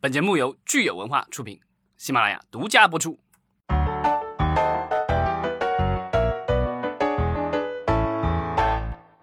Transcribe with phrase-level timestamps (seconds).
[0.00, 1.58] 本节目由聚友文化出品，
[1.96, 3.18] 喜马拉雅独家播出。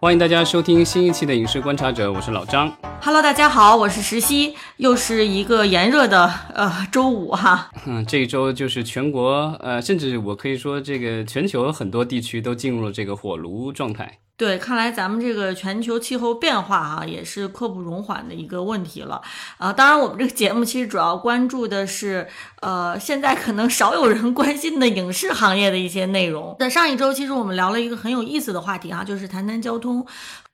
[0.02, 2.76] 欢迎大家收听新一期的《影视观察者》，我是老张。
[3.02, 7.72] Hello，大家好，我是石溪，又是一个炎热的呃周五哈。
[7.86, 14.20] 嗯，这一周就是全国呃，甚至我可以说这个全球很多地区都进入了这个火炉状态。
[14.38, 19.22] 对，看来咱们这个全球气候变化哈、也是刻不容缓的一个问题了
[19.58, 19.72] 啊。
[19.72, 22.28] 当然，我们这个节目其实主要关注的是
[22.62, 26.54] 呃，现在可能少有人关心的影视行业的一些内容。
[26.60, 30.06] 在上一周，其实我们聊了一个很有意思的话题啊，就是谈谈交通。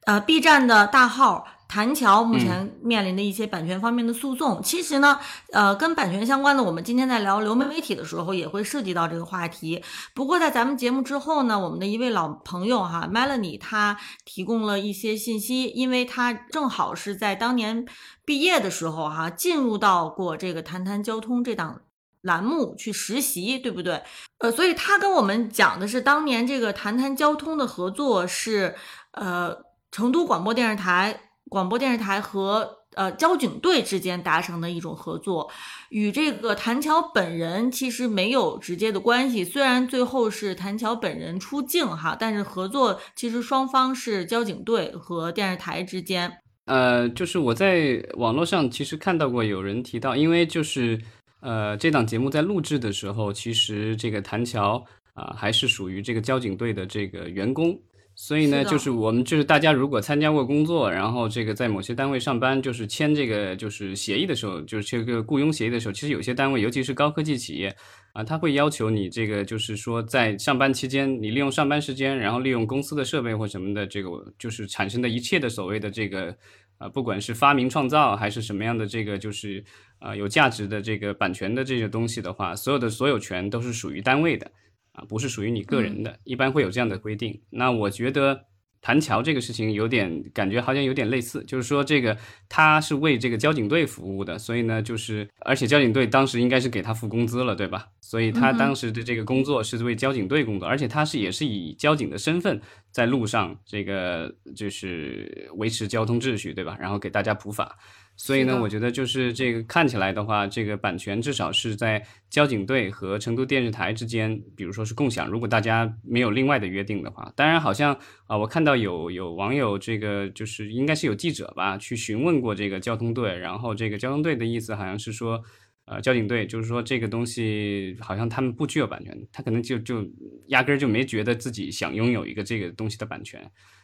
[0.05, 5.17] 呃，B 站的大号谭桥目前面临的一些版权方面的诉讼，其实呢，
[5.53, 9.81] 呃，跟版权相关的，我们今天在聊流媒体的时候也会涉及到这个话题。
[10.13, 17.85] 不过在咱们节目之后呢，我们的一位老朋友哈，Melanie 她提供了一些信息，因为她正好是在当年
[18.25, 21.79] 毕业的时候哈，进入到过这个谈谈交通这档。
[22.23, 23.99] 栏目去实习，对不对？
[24.37, 28.75] 呃，所以他跟我们讲的是当年这个谈谈交通的合作是，
[29.13, 29.57] 呃，
[29.91, 31.19] 成都广播电视台
[31.51, 35.51] 广播电视台和呃交警队之间达成的一种合作，
[35.89, 39.43] 与这个谭乔本人其实没有直接的关系。
[39.43, 46.31] 虽然最后是谭乔本人出镜哈，但是合作其实双方是交警队和电视台之间。
[46.67, 50.97] 呃，就是我在网络上其实看到过有人提到，因为就是
[51.41, 54.81] 呃这档节目在录制的时候，其实这个谭乔
[55.13, 57.77] 啊、还是属于这个交警队的这个员工。
[58.23, 67.75] 所以呢，就是我们就是大家如果参加过工作，然后这个在某些单位上班，就是签这个就是协议的时候，就是这个雇佣协议的时候，其实有些单位，尤其是高科技企业
[68.13, 76.31] 啊，他会要求你这个就是说在上班期间，你利用上班时间，然后利用公司的设备或什么的，这个就是产生的一切的所谓的这个
[76.77, 79.63] 啊，不管是发明创造还是什么样的这个就是
[79.97, 84.51] 啊有价值的这个版权的这些东西的话，所有的所有权都是属于单位的。
[84.93, 87.41] 啊，不是属于你个人的，一般会有这样的规定。
[87.49, 88.47] 那我觉得
[88.81, 92.17] 谭桥这个事情有点感觉好像有点类似，就是说这个
[92.49, 97.87] 他是为这个交警队服务的，所以呢，就是而且交警队当时应该是给他付工资了，对吧？
[98.01, 102.59] 所以他当时的这个工作是为交警队工作，而且他是也是以交警的身份
[102.91, 106.75] 在路上这个就是维持交通秩序，对吧？
[106.79, 107.77] 然后给大家普法。
[108.15, 115.27] 所以呢，我觉得就是这个看起来的话，这个版权至少是在交警队和成都电视台之间，比如说是共享。
[115.27, 125.43] 如果大家没有另外的约定的话，当然好像啊、我看到有有网友这个就是应该是有记者吧，去询问过这个交通队，然后这个交通队的意思好像是说。
[125.85, 130.07] 呃，交警队就是说这个东西好像他们不具有版权，他可能就就
[130.47, 133.41] 压根儿就没觉得自己想拥有一个这个东西的版权，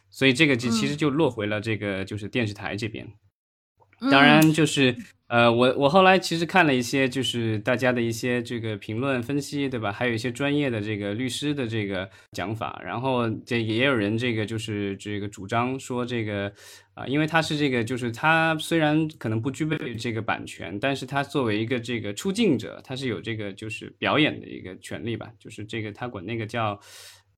[0.08, 3.06] 所以这个就其实就落回了这个就是电视台这边。
[4.00, 4.94] 当然，就是
[5.26, 9.90] 呃，我我后来其实看了一些，就是大家的一些这个评论分析，对吧？
[9.90, 16.52] 还有一些专业的这个律师的这个讲法，然后这也有人这个就是这个主张说这个
[16.94, 26.78] 啊、因为他是这个，就是他虽然可能不具备这个版权，但是他作为一个这个出镜者，他是有这个就是表演的一个权利吧，就是这个他管那个叫。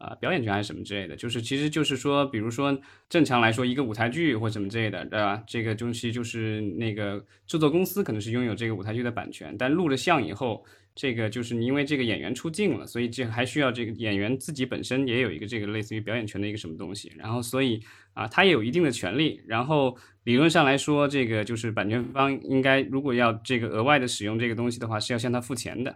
[0.00, 2.76] 啊、表演权还是什么之类的，就是其实就是说，比如说
[3.10, 5.42] 正常来说，一个舞台剧或什么之类的，对吧？
[5.46, 17.78] 这个东西就是那个制作公司可能是拥有这个舞台剧的版权，但录了像以后，这个就是你因为这个演员出镜了，所以这还需要这个演员自己本身也有一个这个类似于表演权的一个什么东西，然后所以
[18.14, 19.94] 啊，他也有一定的权利，然后
[20.24, 25.94] 理论上来说，这个就是版权方应该如果要这个额外的使用这个东西的话，是要向他付钱的。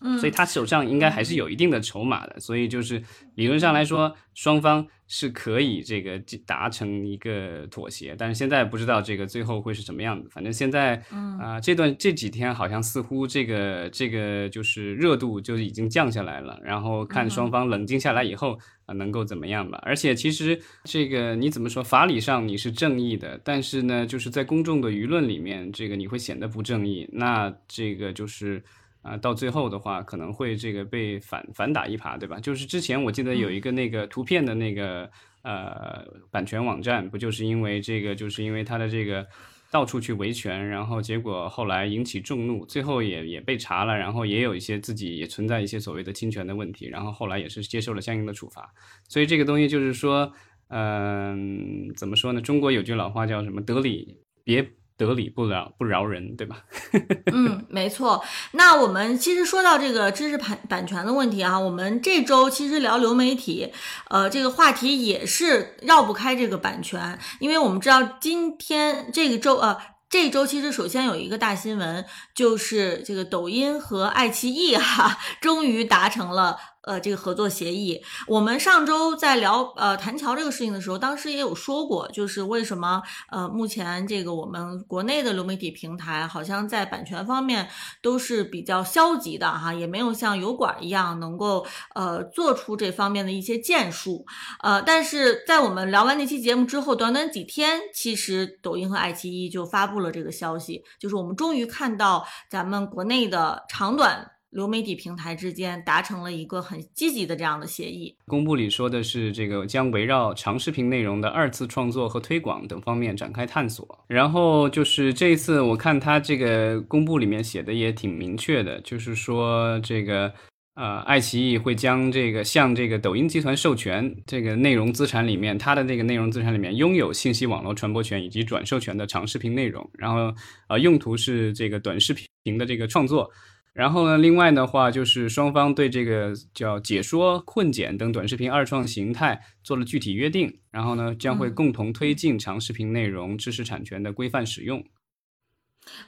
[0.00, 3.02] 嗯，所以他手上应该还是有一定的筹码的，所以就是
[3.34, 10.28] 理论上来说，双方是可以这个达成一个妥协，但是现在不知道这个最后会是什么样子。
[10.30, 11.02] 反正现在，
[11.40, 19.80] 啊、这段这几天好像似乎这个这个就是热度就已经降下来了，然后看双方冷静下来以后啊、能够怎么样吧。
[19.82, 28.62] 而且其实这个你怎么说，法理上你是正义的，但是呢，就是在公众的舆论里面，这个你会显得不正义，那这个就是。
[29.02, 32.38] 啊，到最后的话，可能会这个被反反打一耙，对吧？
[32.40, 35.10] 就是之前我记得有一个那个图片的那个、
[35.42, 39.26] 呃版权网站，不就是因为这个，就是因为它的这个
[39.70, 48.68] 到处去维权，然后结果后来引起众怒，最后也也被查了，然后也有一些自己也存在一些所谓的侵权的问题，然后后来也是接受了相应的处罚。
[49.08, 50.30] 所以这个东西就是说，
[50.68, 52.40] 嗯、怎么说呢？
[52.40, 53.60] 中国有句老话叫什么？
[53.62, 54.66] 得理别
[54.98, 56.58] 得理不饶不饶人，对吧？
[57.32, 58.22] 嗯，没错。
[58.50, 63.72] 那我们其实说到这个知识版版权的问题啊，我们这周其实聊流媒体，
[64.10, 69.78] 呃，这个话题也是绕不开这个版权，因为我们知道今天这个周呃。
[70.10, 72.02] 这周其实首先有一个大新闻，
[72.34, 76.56] 就是这个抖音和爱奇艺哈， 终于达成了。
[76.88, 87.68] 呃，这个合作协议，我们上周在聊呃谭桥这个事情的时候，当时也有说过，就是为什么呃目前这个我们国内的流媒体平台好像在版权方面
[88.00, 94.24] 都是比较消极的哈，也没有像油管一样能够呃做出这方面的一些建树。
[94.62, 104.37] 呃，但是在我们聊完那期节目之后，短短几天，其实抖音和爱奇艺就发布了这个消息，就是我们终于看到咱们国内的长短。
[104.50, 108.16] 流媒体平台之间达成了一个很积极的这样的协议。
[108.26, 113.86] 公布里说的是，这个将围绕长视频内容的二次创作和推广等方面展开探索。
[114.08, 120.32] 然后就是这一次，我看他这个公布里面写的也挺明确的，就是说这个
[120.76, 129.86] 呃，爱奇艺会将这个向这个抖音集团授权这个内容资产里面，它的那个内容资产里面拥有信息网络传播权以及转授权的长视频内容。
[129.92, 130.32] 然后
[130.68, 132.14] 呃，用途是这个短视
[132.44, 133.30] 频的这个创作。
[133.74, 144.84] 然后呢，另外的话就是双方对这个叫解说、混剪等短视频二创形态做了具体约定，然后呢将会共同推进长视频内容知识产权的规范使用。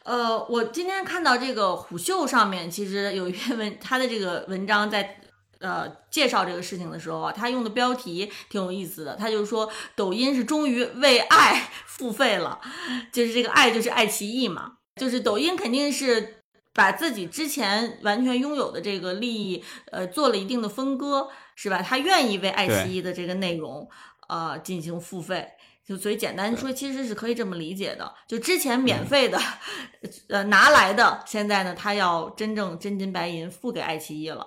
[0.02, 5.20] 呃，我今天看到这个虎嗅上面其实有一篇文，他的这个文章在
[5.60, 12.60] 呃介绍这个事情的时候啊，他用的标题挺有意思的，他就说抖音是终于为爱 付费了，
[13.12, 16.39] 就是这个爱就是爱奇艺嘛，就是抖音肯定是。
[16.72, 21.82] 把自己之前完全拥有的这个利益，呃，做了一定的分割，是吧？
[21.82, 23.88] 他愿意为爱奇艺的这个内容，
[24.28, 25.48] 呃，进行付费。
[25.84, 28.14] 就所以简单说，其实是可以这么理解的。
[28.28, 29.40] 就之前免费的，
[30.28, 34.46] 呃，拿来的，现在呢，他要真正真金白银付给爱奇艺了。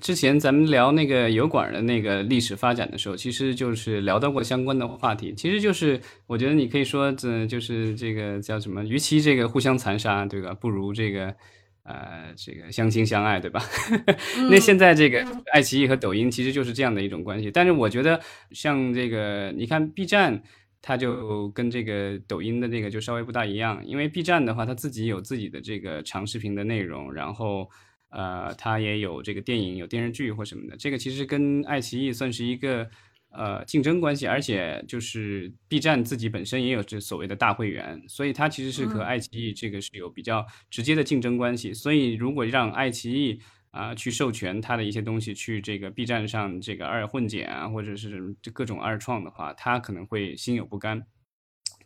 [0.00, 5.34] 之前咱们聊那个油管的那个历史发展的时候，其实就是聊到过相关的话题。
[5.34, 8.84] 其实就是我觉得你可以说，这就是这个叫什么？
[8.84, 10.54] 与其这个互相残杀，对吧？
[10.54, 11.34] 不如这个
[11.82, 13.62] 呃，这个相亲相爱，对吧？
[14.50, 17.50] 那现在这个爱奇艺和抖音其实就是这样的一种关系。
[17.50, 18.20] 但是我觉得，
[18.50, 20.42] 像这个你看 B 站，
[20.82, 27.68] 它就跟这个抖音的这个就稍微不大一样，因为 B 站的话，它自己有自己的这个长视频的内容，然后。
[28.10, 32.88] 呃，它也有这个电影、有电视剧或什么的，这个其实跟爱奇艺算是一个
[33.30, 41.74] 呃竞争关系，而且就是 B 站自己本身也有这所谓的大会员，所以它其实是和爱奇艺这个是有比较直接的竞争关系。
[41.74, 43.40] 所以如果让爱奇艺
[43.72, 51.04] 啊去授权它的一些东西去这个 B 站上这个二混剪啊，或者是各种二创的话，它可能会心有不甘。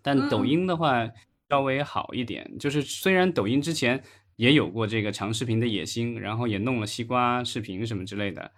[0.03, 1.09] 但抖音的话
[1.49, 4.05] 稍微好一点，就是虽然抖音之前。
[4.41, 8.51] 也有过这个长视频的野心，然后也弄了西瓜视频什么之类的，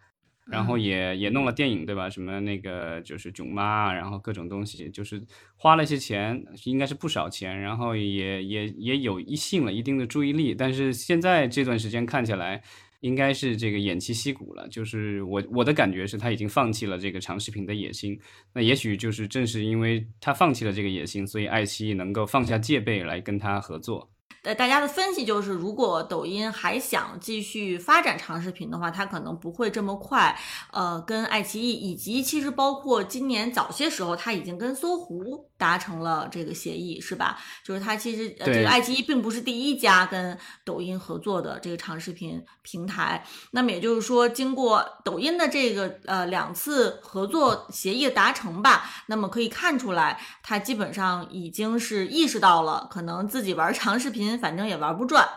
[0.46, 2.08] 然后也也弄了电影，对吧？
[2.08, 5.20] 什么那个就是囧妈，然后各种东西，就是
[5.56, 10.54] 花了一些钱，应该是不少钱，然后也也也有一吸引了一定的注意力。
[10.54, 12.62] 但是现在这段时间看起来，
[13.00, 14.68] 应该是这个偃旗息鼓了。
[14.68, 18.16] 就是我我的感觉是他已经放弃了这个长视频的野心。
[18.54, 24.11] 那也许就是正是因为他放弃了这个野心，所以爱奇艺能够放下戒备来跟他合作。
[24.42, 30.36] 呃，大家的分析就是，如果抖音还想继续发展长视频的话，它可能不会这么快。
[30.72, 37.38] 呃，跟爱奇艺以及其实包括今年早些时候，它已经跟搜狐达成了这个协议，是吧？
[37.64, 43.24] 就是它其实呃，这个爱奇艺并不是第一家跟抖音合作的这个长视频平台。
[43.52, 54.32] 那么也就是说，经过抖音的这个呃两次合作协议的达成吧，那么可以看出来，它基本上已经是意识到了可能自己玩长视频。
[54.40, 55.28] 反正也玩不转，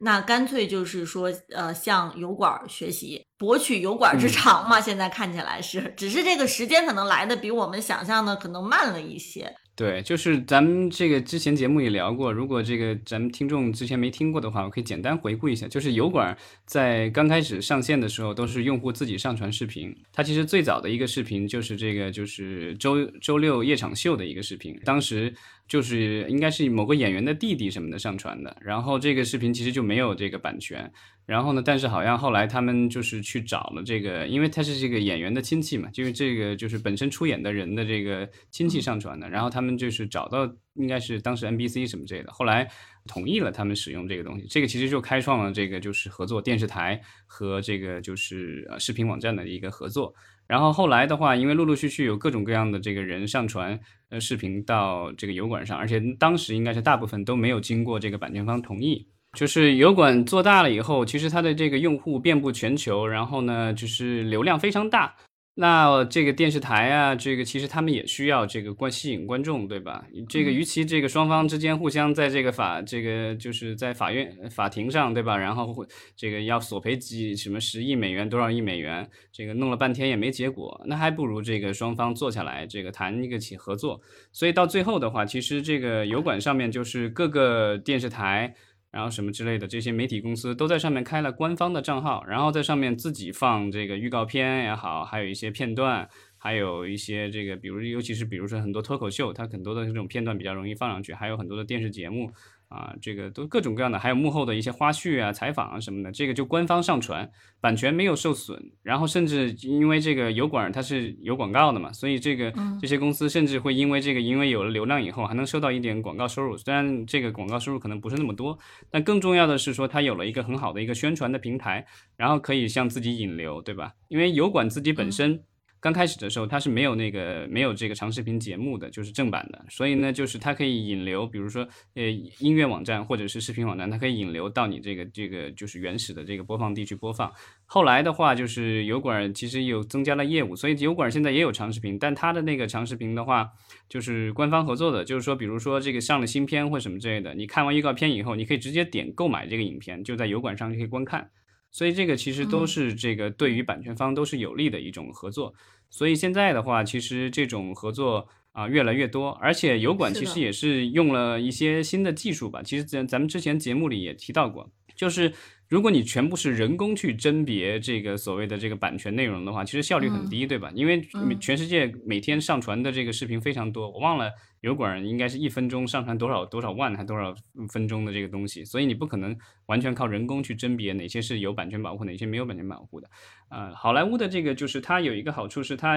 [0.00, 4.80] 那干脆就是说，呃，向油管学习，博取油管之长嘛。
[4.80, 9.52] 现在看起来是，只是这个时间可能来的比我们想象的可能慢了一些。
[9.82, 15.66] 对，就是咱们这个之前节目也聊过，如果这个咱们听众之前没听过的话，我可以简单回顾一下。
[15.66, 19.92] 就是油管在刚开始上线的时候，都是用户自己上传视频。
[20.12, 25.34] 它其实最早的一个视频就是这个，就是周周六夜场秀的一个视频，当时。
[25.72, 30.92] 就是应该是某个演员的弟弟什么的上传的，然后这个视频其实就没有这个版权，
[31.24, 42.70] 然后呢，但是好像后来他们就是去找了这个，因为他是这个演员的亲戚嘛，就是这个就是本身出演的人的这个亲戚上传的，然后他们就是找到应该是当时 NBC 什么之类的，后来
[43.06, 50.14] 同意了他们使用这个东西，这个其实就开创了这个就是合作电视台和这个就是呃视频网站的一个合作。
[50.52, 53.80] 然后后来的话，因为陆陆续续有各种各样的这个人上传
[54.10, 59.08] 呃视频到这个油管上，而且当时应该是大部分都没有经过这个版权方同意。
[59.34, 65.14] 就是油管做大了以后，其实它的这个用户遍布全球，然后呢就是流量非常大。
[65.54, 70.06] 那这个电视台啊，这个其实他们也需要这个关吸引观众，对吧？
[70.26, 75.36] 这个与其这个双方之间互相在这个法这个就是在法院法庭上，对吧？
[75.36, 84.00] 然后这个要索赔几什么十亿美元多少亿美元，这个弄了半天也没结果，那还不如这个双方坐下来这个谈一个起合作。
[84.32, 88.54] 所以到最后的话，其实这个油管上面就是各个电视台。
[88.92, 96.06] 然后什么之类的，这些媒体公司都在上面开了官方的账号，然后在上面自己放这个预告片也好，还有一些片段，
[96.36, 102.30] 还有一些这个，比如尤其是比如说很多脱口秀，它很多的这种片段比较容易放上去，还有很多的电视节目。
[102.72, 118.58] 啊，这个都各种各样的，还有幕后的一些花絮啊、采访啊什么的，这个就官方上传，版权没有受损，然后甚至因为这个油管它是有广告的嘛，所以这个这些公司甚至会因为这个，因为有了流量以后，还能收到一点广告收入，虽然这个广告收入可能不是那么多，
[118.90, 121.86] 但更重要的是说它有了一个很好的一个宣传的平台，
[122.16, 123.92] 然后可以向自己引流，对吧？
[124.08, 125.42] 因为油管自己本身。
[125.82, 132.04] 刚开始的时候，它是没有那个没有这个长视频节目的，就是正版的，所以呢，就是它可以引流，比如说呃
[132.38, 137.32] 音乐网站或者是视频网站，它可以引流到你这个这个就是原始的这个播放地去播放。
[137.66, 143.50] 后来的话，就是油管其实有增加了业务，所以油管现在也有长视频，但它的那个长视频的话，
[143.88, 151.28] 就是官方合作的，就是说，比如说这个上了新片或什么之类的，你看完预告片以后，你可以直接点购买这个影片，就在油管上就可以观看。
[151.72, 155.52] 所以这个其实都是这个对于版权方都是有利的一种合作。
[155.90, 162.62] 所以现在的话，其实这种合作啊越来越多，而且油管其实也是用了一些新的技术吧。
[162.62, 165.32] 其实咱咱们之前节目里也提到过，就是。
[165.72, 170.70] 如果你全部是人工去甄别这个所谓的这个版权内容的话，其实效率很低，对吧？
[170.74, 171.00] 因为
[171.40, 177.34] 全世界每天上传的这个视频非常多，我忘了油管应该是一分钟上传多少多少万还多少
[177.70, 183.08] 分钟的这个东西，所以你不可能完全靠人工去甄别哪些是有版权保护，哪些没有版权保护的。
[183.48, 185.96] 呃，好莱坞的这个就是它有一个好处是它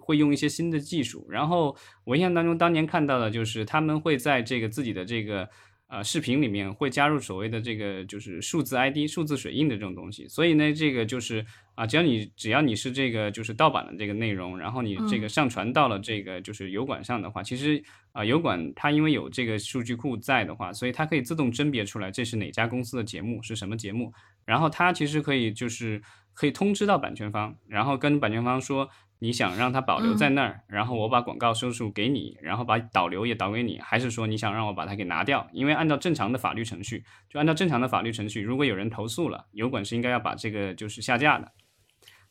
[0.00, 5.48] 会用一些新的技术，然后我印象当中当年看到的就是他们会在这个自己的这个。
[5.92, 11.44] 啊，视频里面会加入所谓的这个就是数字 ID、数字水印的这种东西，所以呢，这个就是
[11.74, 17.82] 啊，只要你只要你是这个就是盗版的这个内容，然后你这个上传到了这个就是油管上的话，其实
[18.12, 24.10] 啊，油管它因为有这个数据库在的话，所以它可以自动甄别出来这是哪家公司的节目是什么节目，
[24.46, 26.00] 然后它其实可以就是
[26.32, 28.88] 可以通知到版权方，然后跟版权方说。
[29.22, 35.48] 你想让它保留在那儿，然后我把广告收入给你，然后把导流也导给你，还是说你想让我把它给拿掉？
[35.52, 41.52] 因为按照正常的法律程序，就按照正常的法律程序，如果有人投诉了，油管是应该要把这个就是下架的。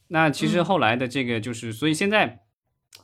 [0.09, 2.41] 那其实后来的这个就是，所以现在。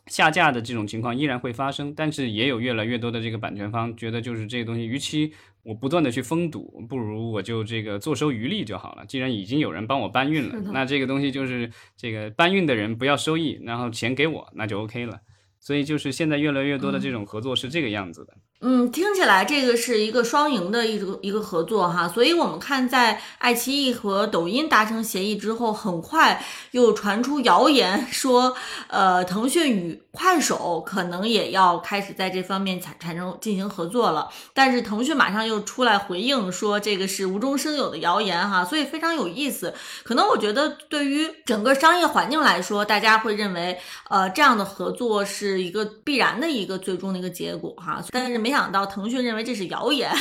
[0.07, 5.33] 下架的这种情况依然会发生，但是也有越来越多的这个版权方觉得，就是这个东西，与其
[5.67, 9.05] 我不断的去封堵，不如我就这个坐收渔利就好了。
[9.05, 15.19] 既然已经有人帮我搬运了，那这个东西就是这个搬运的人不要收益，然后钱给我，那就 OK 了。
[15.59, 18.33] 所以就是现在越来越多的这种合作是这个样子的。
[18.56, 28.55] 嗯，嗯听起来这个是一个双赢的一个一个合作哈，所以我们看在爱奇艺和抖音达成协议之后，很快又传出谣言 说，
[28.87, 34.27] 呃，腾讯与快手可能也要开始在这方面产产生进行合作了。
[34.55, 39.71] 但是腾讯马上又出来回应说，这个是无中生有的谣言哈，所以非常有意思。
[40.03, 43.77] 可能我觉得对于整个商业环境来说，大家会认为，
[44.09, 48.46] 呃，这样的合作是一个必然的一个最终的一个结果哈，但是。
[48.49, 50.11] 想到腾讯认为这是谣言，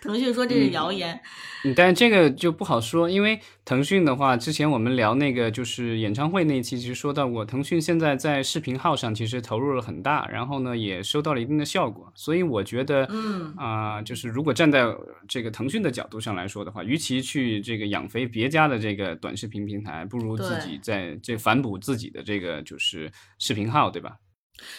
[0.00, 1.20] 腾讯说这是谣言。
[1.64, 14.86] 嗯，但这个就不好说，因为腾讯的话，之前我们聊那个就是演唱会那一期，其实说到过，腾讯现在在视频号上其实投入了很大，然后呢也收到了一定的效果，所以我觉得，嗯啊，就是如果站在
[15.26, 23.10] 这个腾讯的角度上来说的话，与其去这个养肥别家的这个短视频平台，不如自己在这反哺自己的这个就是
[23.40, 24.12] 视频号，对吧？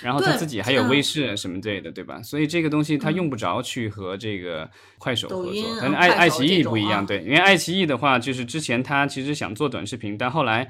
[0.02, 2.22] 然后他自己还有微视什么之类的，对吧？
[2.22, 10.70] 所以这个东西他用不着去和这个快手合作，但是爱爱奇艺不一样，对，因为爱奇艺的话，就是之前他其实想做短视频，但后来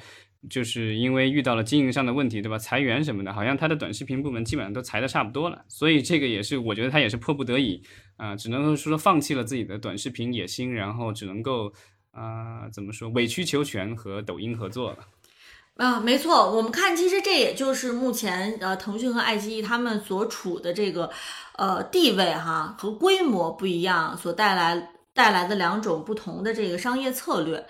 [0.50, 2.58] 就是因为遇到了经营上的问题，对吧？
[2.58, 7.82] 裁员什么的，好像他的短视频部门基本上都裁的差不多了，所以这个也是我觉得他也是迫不得已
[8.16, 11.74] 啊，只能说放弃了自己的短视频野心，然后只能够
[12.12, 14.98] 啊怎么说委曲求全和抖音合作了。
[15.80, 21.10] 啊，没错，我们看，其实这也就是目前呃，腾讯和爱奇艺他们所处的这个
[21.56, 27.66] 呃地位哈和规模不一样，所带来带来的两种不同的这个商业策略。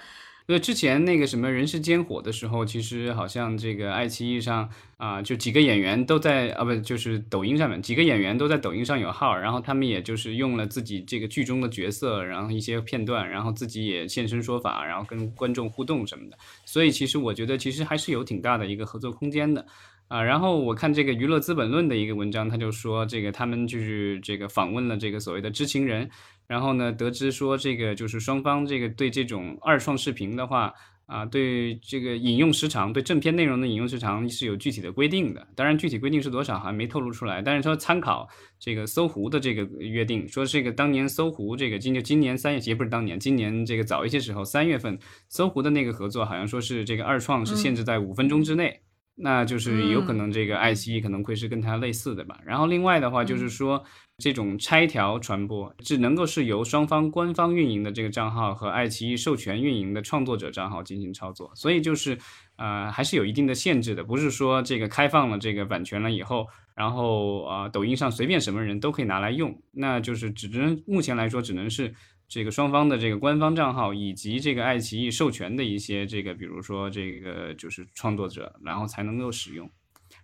[0.49, 16.37] 因为之前那个什么《人世间》火的时候，其实好像这个爱奇艺上啊，就几个演员都在啊，不就是抖音上面几个演员都在抖音上有号，然后他们也就是用了自己这个剧中的角色，然后一些片段，然后自己也现身说法，然后跟观众互动什么的。
[16.65, 19.63] 所以其实我觉得其实还是有挺大的一个合作空间的
[20.07, 20.19] 啊。
[20.19, 26.09] 然后我看这个《娱乐资本论》的一个文章，他就说这个他们就是这个访问了这个所谓的知情人。
[26.49, 30.73] 然后呢，得知说这个就是双方这个对这种二创视频的话
[31.05, 35.47] 啊，对这个引用时长，对正片内容的引用时长是有具体的规定的。
[35.55, 37.39] 当然，具体规定是多少还没透露出来。
[37.39, 38.27] 但是说参考
[38.59, 48.81] 这个搜狐的这个约定，说这个当年搜狐这个今就今年三月，也不是当年，今年这个早一些时候三月份，搜狐的那个合作好像说是这个二创是限制在五分钟之内，
[49.15, 52.39] 那就是有可能这个爱奇艺可能会是跟它类似的吧。
[52.43, 53.83] 然后另外的话就是说。
[54.19, 62.17] 这种拆条传播只能够是由双方官方运营的这个账号和爱奇艺授权运营的创作者账号进行操作，所以就是
[62.57, 66.45] 呃还是有一定的限制的，不是说这个开放了这个版权了以后，
[66.75, 71.93] 然后啊抖音上随便什么人都可以拿来用，那就是只能目前来说只能是
[72.27, 79.69] 这个双方的这个官方账号以及这个爱奇艺授权的一些这个比如说这个就是创作者，然后才能够使用。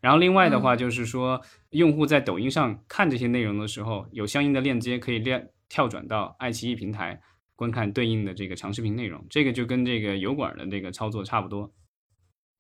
[0.06, 7.20] 然后另外的话就是说，用户在抖音上看这些内容的时候，有相应的链接可以链跳转到爱奇艺平台
[7.56, 11.74] 观看对应的这个长视频内容，这个就跟这个油管的这个操作差不多。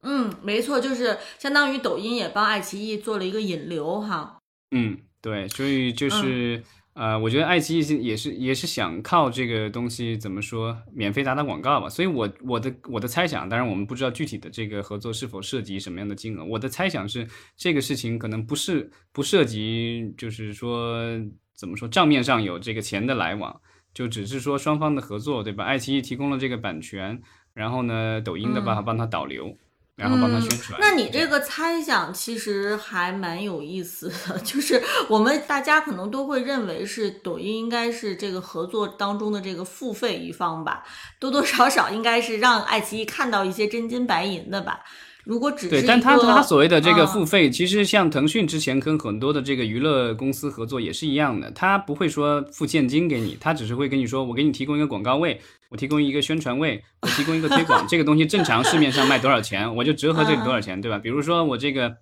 [0.01, 4.39] 嗯，没错，就是相当于抖音也帮爱奇艺做了一个引流哈。
[4.71, 6.63] 嗯，对，所以就是。
[6.95, 11.89] 呃，我觉得爱奇艺也是也是想靠这个东西怎么说，免费打打广告吧。
[11.89, 16.45] 所以，我我的我的猜想，当然我们不知道具体的这个合作是否涉及什么样的金额。
[16.45, 21.05] 我的猜想是，这个事情可能不是不涉及，就是说
[21.53, 23.59] 怎么说账面上有这个钱的来往，
[23.93, 25.65] 就只是说双方的合作，对吧？
[25.65, 27.21] 爱奇艺提供了这个版权，
[27.53, 29.57] 然后呢，抖音的办法帮他导流。
[29.95, 30.79] 然后帮他宣传。
[30.81, 40.83] 那你这个猜想其实还蛮有意思的， 就是我们大家可能都会认为是抖音应该是这个合作当中的这个付费一方吧，
[41.19, 44.81] 多多少少应该是让爱奇艺看到一些真金白银的吧。
[45.25, 60.99] 如果只对，但他他所谓的这个付费，其实像腾讯之前跟很多的这个娱乐公司合作也是一样的，他不会说付现金给你，他只是会跟你说，我给你提供一个广告位，我提供一个宣传位，我提供一个推广，这个东西正常市面上卖多少钱，我就折合这里多少钱，对吧？
[60.99, 61.97] 比如说我这个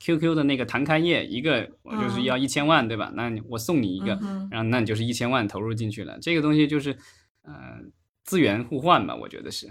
[0.00, 3.12] QQ 的那个弹开页一个，我就是要一千万，对吧？
[3.14, 4.18] 那我送你一个，
[4.50, 6.90] 然后那你就是一千万投入进去了，这个东西就是
[7.44, 7.52] 呃
[8.24, 9.68] 资源互换吧，我觉得是。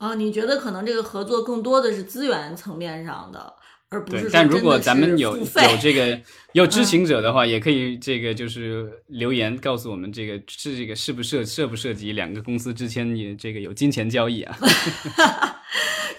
[0.00, 3.52] 啊，你觉得可能这个合作更多的是资源层面上的，
[3.90, 6.18] 而不是但如果咱们有有这个
[6.54, 14.56] 有知情者的话，也可以这个就是留言告诉我们，这个是这个是不涉涉不涉及两个公司之间也这个有金钱交易啊？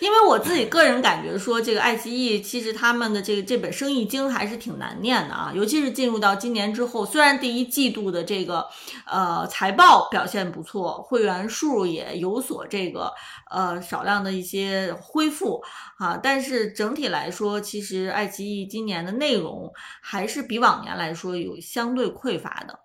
[0.02, 8.66] 因为我自己个人感觉说，这个爱奇艺其实他们的这个这本生意经还是挺难念的啊，尤其是进入到今年之后，虽然第一季度的这个
[9.06, 13.14] 呃财报表现不错，会员数也有所这个
[13.52, 15.62] 呃少量的一些恢复
[16.00, 22.80] 啊，但是整体来说，其实爱奇艺今年的内容还是比往年来说有相对匮乏的。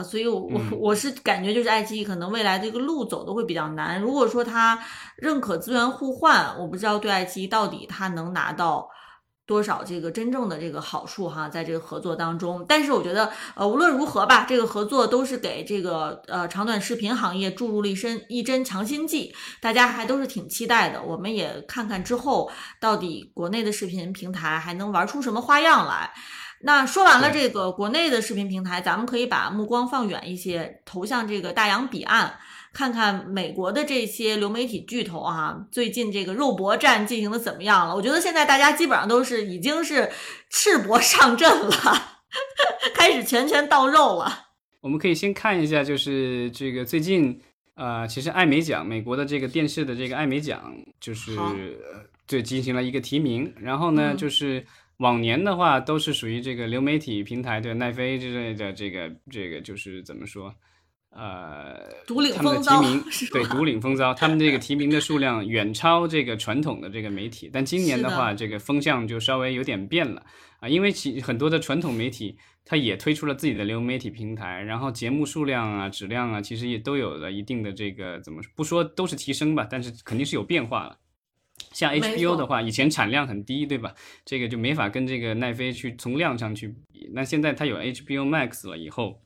[0.00, 4.00] 啊，所以，我我我是感觉就是爱奇艺可能未来这个路走的会比较难。
[4.00, 4.78] 如果说它
[5.16, 8.88] 认可资源互换，我不知道对爱奇艺到底它能拿到
[9.46, 12.64] 多少这个真正的这个好处哈，在这个合作当中。
[12.68, 21.02] 但是我觉得，呃，无论如何吧，这个合作都是给这个呃长短视频行业注入了一身一针强心剂，大家还都是挺期待的。
[21.02, 26.12] 我们也看看之后到底国内的视频平台还能玩出什么花样来。
[26.62, 32.34] 那说完了这个国内的视频平台，咱们可以把目光放远一些，投向这个大洋彼岸，
[32.74, 37.94] 看看美国的这些流媒体巨头啊，最近这个肉搏战进行的怎么样了？
[37.94, 40.10] 我觉得现在大家基本上都是已经是
[40.50, 41.70] 赤膊上阵了，
[42.94, 44.48] 开始拳拳到肉了。
[44.82, 47.40] 我们可以先看一下，就是这个最近，
[47.74, 51.32] 呃，其实艾美奖，美国的这个电视的这个艾美奖，就是
[52.26, 54.66] 对进行了一个提名，然后呢，就是。
[55.00, 60.54] 往年的话都是属于这个流媒体平台，对奈飞之类的这个这个就是怎么说，
[61.10, 62.82] 呃，独领风骚，
[63.32, 67.48] 对，独领风骚，他们这个提名的数量远超这个传统的这个媒体。
[67.50, 70.22] 但今年的话，这个风向就稍微有点变了
[70.60, 72.36] 啊，因为其很多的传统媒体
[72.66, 80.98] 它也推出了自己的流媒体平台，然后节目数量啊、质量啊，其实也都有了一定的这个怎么说，不说都是提升吧，但是肯定是有变化了。
[81.72, 83.94] 像 HBO 的话，以前产量很低，对吧？
[84.24, 87.10] 这个就没法跟这个奈飞去从量上去比。
[87.12, 89.22] 那现在它有 HBO Max 了以后，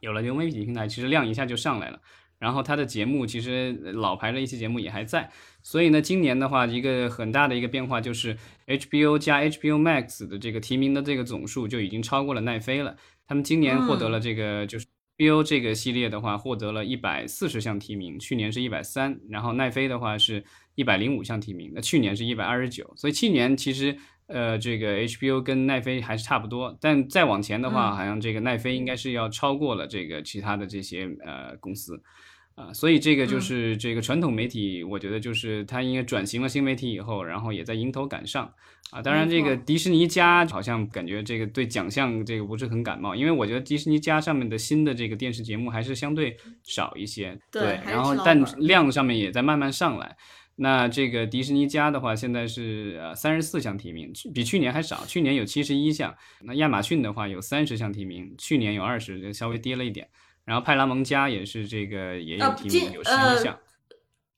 [0.00, 2.00] 有了流媒体平台，其实量一下就上来了。
[2.38, 5.30] 然后它的节目其实老牌的一些节目也还在，
[5.62, 12.96] 所以呢，今年的话，一个很大的一个变化就是 HBO 加 HBO Max 的这个提名的这个总数就已经超过了奈飞了。
[13.28, 14.86] 他们今年获得了这个就是
[15.18, 20.42] HBO 这个系列的话，获得了一百四十项提名，去年是一百三，然后奈飞的话是
[20.74, 23.96] 一百零五项提名，那去年是一百二十九，所以去年其实。
[24.28, 32.00] 呃，这个 HBO 跟奈飞还是差不多，但再往前的话，好像这个奈飞应该是要超过了这个其他的这些呃公司，
[32.54, 38.50] 啊，所以这个就是这个传统媒体，我觉得就是它应该转型了新媒体以后，然后也在迎头赶上
[38.90, 39.02] 啊。
[39.02, 50.16] 当然，这个迪士尼加好像感觉这个对奖项这个不是很感冒，因为我觉得迪士尼加上面的新的这个电视节目还是相对少一些，对，然后但量上面也在慢慢上来。
[50.56, 55.04] 那这个迪士尼加的话，现在是呃三十四项提名，比去年还少。
[55.06, 56.14] 去年有七十一项。
[56.42, 60.08] 那亚马逊的话有三十项提名，去年有二十，稍微跌了一点。
[60.44, 63.58] 然后派拉蒙加也是这个也有提名，有十一项。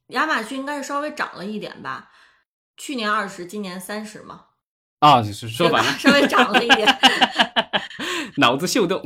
[0.09, 2.11] 亚马逊应该是稍微涨了一点吧？
[2.77, 4.45] 去年二十，今年三十嘛？
[5.01, 6.89] 啊，是说反了，稍微涨了一点。
[8.39, 9.03] 脑子秀逗。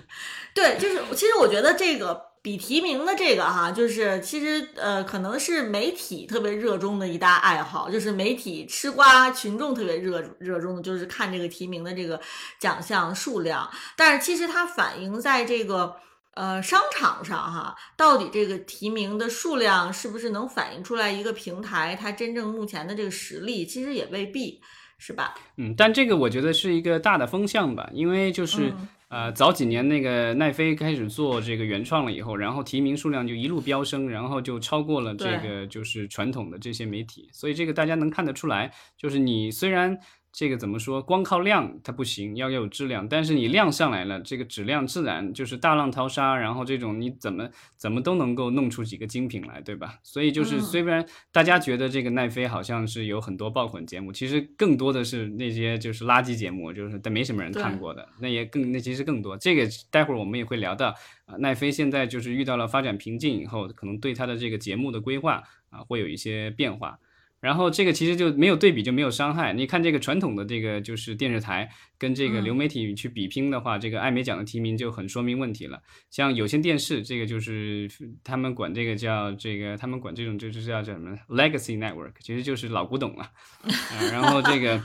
[0.54, 2.29] 对，就是其实我觉得这个。
[2.42, 12.18] 比提名的这个哈，就是其实呃，可能是媒体特别热衷的一大爱好，就是媒体吃瓜群众特别热热衷的，就是看这个提名的这个
[12.58, 13.70] 奖项数量。
[13.94, 15.94] 但是其实它反映在这个
[16.32, 24.58] 呃商场上哈，到底这个提名的数量是不是能反映出来一个平台它真正目前的这个实力，其实也未必
[24.96, 25.34] 是吧？
[25.58, 28.72] 嗯，但这个我觉得是一个大的风向吧，因为就是。
[29.10, 39.98] 呃，早几年那个奈飞开始做这个原创了以后，然后提名数量就一路飙升，然后就超过了这个就是传统的这些媒体，所以这个大家能看得出来，就是你虽然。
[40.32, 41.02] 这个怎么说？
[41.02, 43.08] 光靠量它不行，要要有质量。
[43.08, 46.36] 但是你量上来了，这个质量自然就是大浪淘沙。
[46.36, 49.98] 然后这种你怎么怎么都能够弄出几个精品来，对吧？
[50.04, 59.36] 所以就是虽然大家觉得这个奈飞好像是有很多爆款节目，其实更多的是那些就是垃圾节目，就是但没什么人看过的，那也更那其实更多。
[59.36, 60.94] 这个待会儿我们也会聊到
[61.26, 66.98] 啊，奈飞现在就是遇到了发展瓶颈以后，可能对它的这个节目的规划啊会有一些变化。
[67.40, 69.52] 然后这个其实就没有对比就没有伤害。
[69.54, 75.82] 你看这个传统的这个就是电视台跟这个流媒体去比拼的话，这个艾美奖的提名就很说明问题了。
[76.10, 77.90] 像有线电视这个就是
[78.22, 83.30] 他们管这个叫这个他们管这种就是叫叫什么 legacy network，其实就是老古董了。
[84.12, 84.78] 然后这个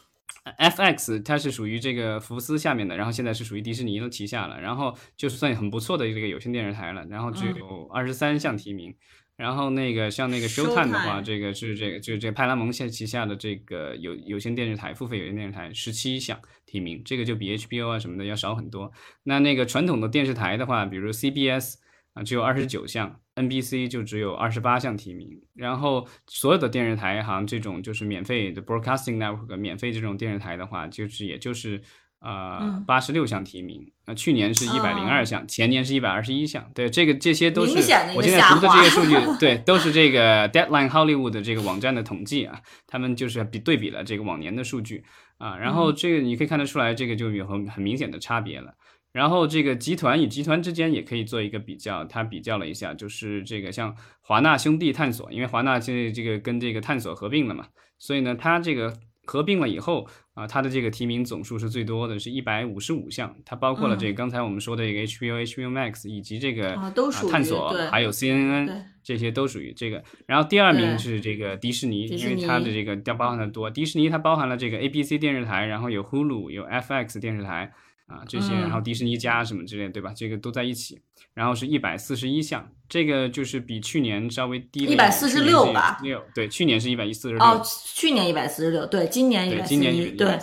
[0.58, 4.60] FX 它是属于这个福斯下面的，然后现在是属于迪士尼的旗下了。
[4.60, 7.06] 然后就是算很不错的这个有线电视台了。
[7.06, 8.94] 然后只有二十三项提名。
[9.36, 18.92] 然后那个像那个 Showtime 的话，这个是这个就是这个派拉蒙线旗下的这个有有线电视台付费有线电视台十七项提名，这个就比 HBO 啊什么的要少很多。
[19.24, 21.76] 那那个传统的电视台的话，比如 CBS
[22.12, 25.40] 啊只有二十九项，NBC 就只有二十八项提名。
[25.54, 31.82] 然后所有的电视台好像这种就是免费的 Broadcasting Network 免费这种电视台的话，就是也就是。
[32.24, 36.70] 呃，八十六项提名，那去年是一百零二项，前年是一百二十一项。
[36.72, 37.72] 对，这个这些都是
[38.14, 45.02] 我现在读的这些数据，对，都是这个 Deadline Hollywood 的这个网站的统计啊，他们就是比对比了这个往年的数据
[45.38, 48.72] 啊，然后这个你可以看得出来，这个就有很很明显的差别了。
[49.12, 57.66] 然后这个集团与集团之间也可以做一个比较，他比较了一下，就是这个像华纳兄弟探索，因为华纳现在这个跟这个探索合并了嘛，
[57.98, 58.94] 所以呢，它这个。
[59.24, 63.34] 合并了以后啊，它的这个提名总数是最多的，是一百五十五项。
[63.44, 66.92] 它包括了这个刚才我们说的这个 HBO、HBO Max 以及这个啊
[67.30, 70.02] 探索，还有 CNN，这些都属于这个。
[70.26, 73.70] 然后第二名是这个迪士尼，因为它的这个包含的多。
[73.70, 77.72] 迪士尼它包含了这个 ABC 电视台，然后有 Hulu，有 FX 电视台。
[78.12, 80.12] 啊，这些，然后迪士尼加什么之类，对吧？
[80.14, 81.00] 这个都在一起，
[81.34, 85.98] 然后是一百四十一项，这个就是比去年稍微低了一百四十六吧？
[86.02, 87.42] 六，对，去年是一百一四十六。
[87.42, 87.62] 哦，
[87.94, 90.38] 去年一百四十六，对，今年一百四十一，对。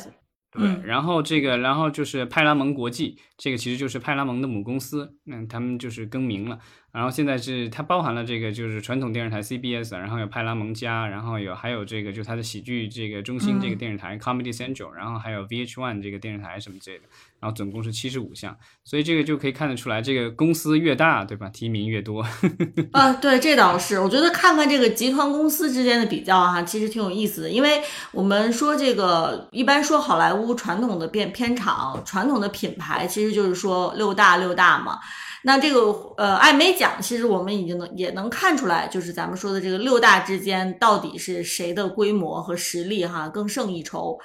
[0.51, 6.57] 对，然后这个，然后就是派拉蒙国际，这个其实就是派拉蒙的母公司，嗯他们就是更名了。
[6.91, 17.03] 然后现在是它包含了这个就是传统电视台 CBS，然后有派拉蒙加，然后有还有这个就是它的喜剧这个中心这个电视台 Comedy Central，然后还有 VH1 这个电视台什么之类的，
[17.39, 21.47] 然后总共是七十五项，所以这个就可以看得出来，这个公司越大，对吧？
[21.49, 22.25] 提名越多。
[22.91, 34.99] 啊，对，这倒是，我觉得看看这个集团公司之间的比较哈，其实挺有意思的，因为我们说这个一般说好莱坞传统的片片场、传统的品牌，其实就是说六大六大嘛。
[35.43, 35.79] 那这个
[36.17, 44.19] 呃，艾美奖其实我们已经能也能看出来，就是咱们说的这个六大之间到底是谁的规模和实力哈更胜一筹。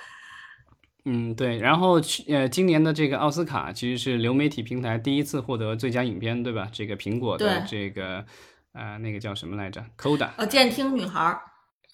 [1.05, 1.59] 嗯，对。
[1.59, 6.66] 然后去呃，今年的这个奥斯卡其实是流媒体平台第一次获得最佳影片，对吧？
[6.72, 8.24] 这个苹果的这个
[8.72, 10.31] 呃那个叫什么来着？Coda。
[10.37, 11.38] 呃，监听女孩。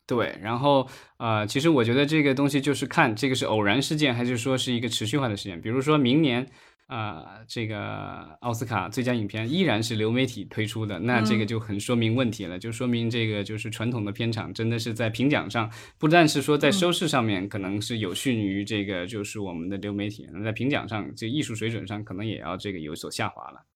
[0.07, 5.61] 对，然后呃，其实我觉得这个东西就是看这个是偶然事件，还是说是一个持续化的事件。
[5.61, 6.47] 比如说明年。
[6.91, 23.70] 啊，这个奥斯卡最佳影片依然是流媒体推出的，那这个就很说明问题了，就说明这个就是传统的片场真的是在评奖上，不但是说在收视上面可能是有逊于这个就是我们的流媒体，那在评奖上，这艺术水准上可能也要这个有所下滑了。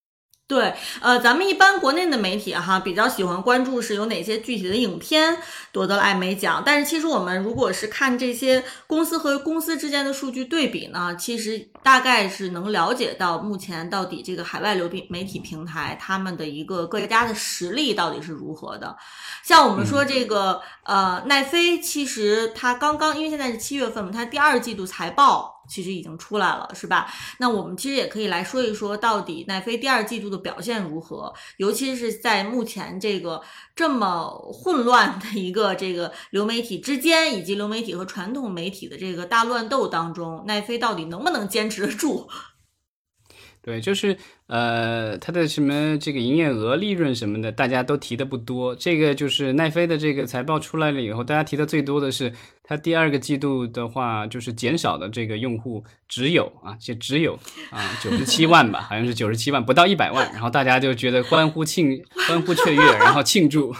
[0.47, 5.35] 对，呃，咱们一般国内的媒体哈，比较喜欢关注是有哪些具体的影片
[5.71, 6.61] 夺得了艾美奖。
[6.63, 18.95] 但是其实我们如果是看这些公司和公司之间的数据对比呢，其实大概是能了解到目前到底这个海外流媒体平台他们的一个各家的实力到底是如何的。
[19.43, 25.54] 像我们说这个呃奈飞，其实它刚刚因为现在是七月份嘛，它第二季度财报。
[25.67, 27.11] 其实已经出来了，是吧？
[27.39, 31.33] 那我们其实也可以来说一说，到底奈飞第二季度的表现如何？
[31.57, 33.41] 尤其是在目前这个
[33.75, 42.29] 这么混乱的一个这个流媒体之间，以及流媒体和传统媒体的这个大乱斗当中，奈飞到底能不能坚持得住？
[43.65, 48.75] 对，就是呃，它的什么这个营业额、利润什么的，大家都提的不多。
[48.75, 52.31] 这个就是奈飞的这个财报出来了以后，大家提的最多的是
[52.63, 57.33] 它第二个季度的话，就是减少的这个用户只有啊，就只有
[57.71, 60.31] 啊九十七万吧，好像是九十七万，不到一百万。
[60.31, 63.75] 然后大家就觉得欢呼庆、欢呼雀跃，然后庆祝。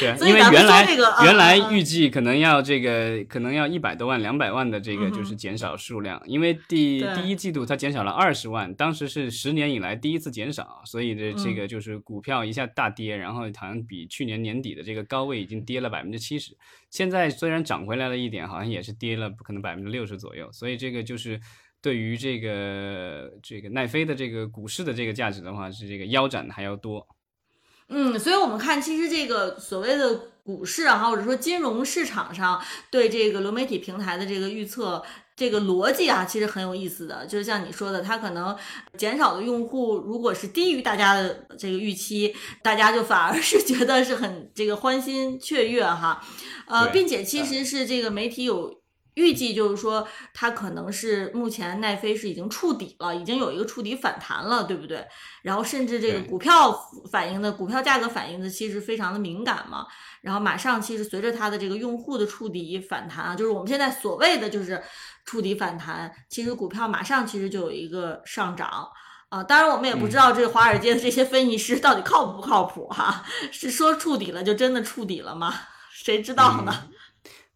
[0.00, 0.86] 对，因为原来
[1.22, 16.56] 原来预计可能要这个可能要一百多万、两百万的这个就是减少数量，因为第第一季度它减少了二十万，当时是十年以来第一次减少，所以这这个就是股票一下大跌，然后好像比去年年底的这个高位已经跌了百分之七十，
[16.90, 21.40] 现在虽然涨回来了一点，好像也是跌了可能百分之六十左右，所以这个就是
[21.80, 27.06] 对于这个这个奈飞的这个股市的这个价值的话，是这个腰斩的还要多。
[27.96, 35.00] 嗯，所以我们看，其实这个所谓的股市啊，或者说金融市场上对这个流媒体平台的这个预测，
[35.36, 37.24] 这个逻辑啊，其实很有意思的。
[37.24, 38.56] 就是像你说的，它可能
[38.98, 46.20] 减少的用户，如果是低于大家的这个预期，大家就反而是觉得是很这个欢欣雀跃哈。
[46.66, 48.83] 呃，并且其实是这个媒体有。
[49.14, 55.06] 预计就是说，它可能是目前奈飞是已经触底了，已经有一个触底反弹了，对不对？
[55.42, 56.72] 然后甚至这个股票
[57.10, 59.86] 反映的股票价格反映的其实非常的敏感嘛。
[60.20, 64.82] 然后马上其实随着它的这个用户的触底反弹啊，就是我们现在所谓的就是
[65.24, 68.88] 触底反弹，其实股票马上其实就有一个上涨
[69.28, 69.44] 啊。
[69.44, 75.54] 当然我们也不知道这个华尔街的这些分析师到底靠不靠谱哈，是说触底了就真的触底了吗？
[75.92, 76.88] 谁知道呢？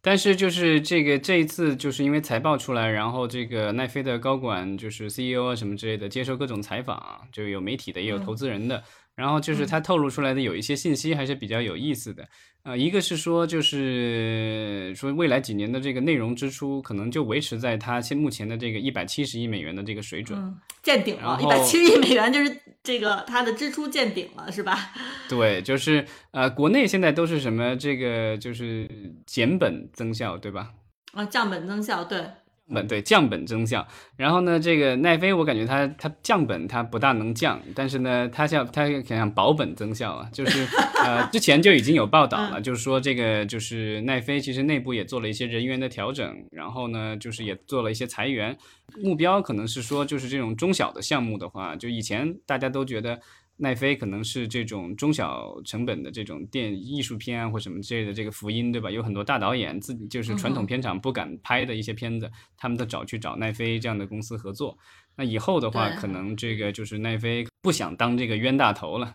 [0.01, 8.83] 但是就是这个这一次，就是因为财报出来，然后这个奈飞的高管就是 CEO 啊什么之类的，接受各种采访，就有媒体的，也有投资人的。
[9.19, 12.25] 然后就是他透露出来的有一些信息还是比较有意思的，
[12.63, 24.93] 呃，一个是说就是说未来几年的这个内容支出可能就维持在它现目前的这个一百七十亿美元的这个水准，见顶了，一百七十亿美元就是这个它的支出见顶了，是吧？
[25.27, 28.89] 对，就是呃，国内现在都是什么这个就是
[29.25, 30.69] 减本增效，对吧？
[31.11, 32.25] 啊，降本增效，对。
[32.73, 40.67] 本对降本增效，然后呢，这个奈飞我感觉它它降本它不大能降，但是呢，它像它想想保本增效啊，就是
[41.03, 48.57] 呃之前就已经有报道了，就是说这个就是奈飞其实内部也做了一些人员的调整，然后呢就是也做了一些裁员，
[49.01, 53.19] 目标可能是说就是这种中小的项目的话，就以前大家都觉得。
[53.61, 58.89] 奈飞可能是这种中小成本的这种电艺术片啊，或什么之类的这个福音，对吧？
[58.89, 64.77] 有很多大导演自己就是传统片场不敢拍的一些片子，他们都找去找奈飞这样的公司合作。
[65.17, 69.13] 那以后的话，可能这个就是奈飞不想当这个冤大头了，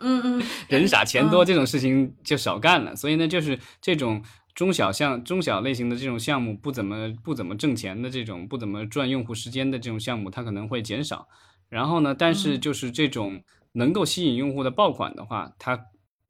[0.00, 2.96] 嗯嗯， 人傻钱多这种事情就少干了。
[2.96, 4.20] 所以呢，就是这种
[4.56, 11.28] 中小项、中小类型的这种项目不怎么不怎么挣钱的这种不怎么赚用户时间的这种项目，它可能会减少。
[11.68, 12.14] 然后呢？
[12.14, 15.78] 但是就是这种能够吸引用户的爆款的话，他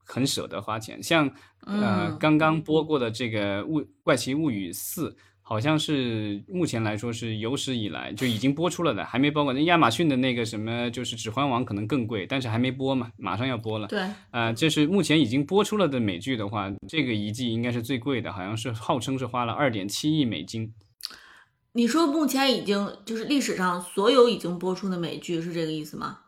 [0.05, 1.03] 很舍得花钱。
[1.03, 1.31] 像
[1.67, 5.11] 呃刚刚播过的这个《物怪奇物语四》，
[5.43, 13.87] 好像是目前来说是有史以来就已经播出了的，还没包括那亚马逊的那个什么，就是《指环王》可能更贵，但是还没播嘛，马上要播了。
[13.89, 20.73] 对，呃，这是目前已经播出了的美剧的话，这个一季应该是最贵的，好像是号称是花了二点七亿美金。
[21.77, 26.19] 你说目前已经就是历史上所有已经播出的美剧是这个意思吗？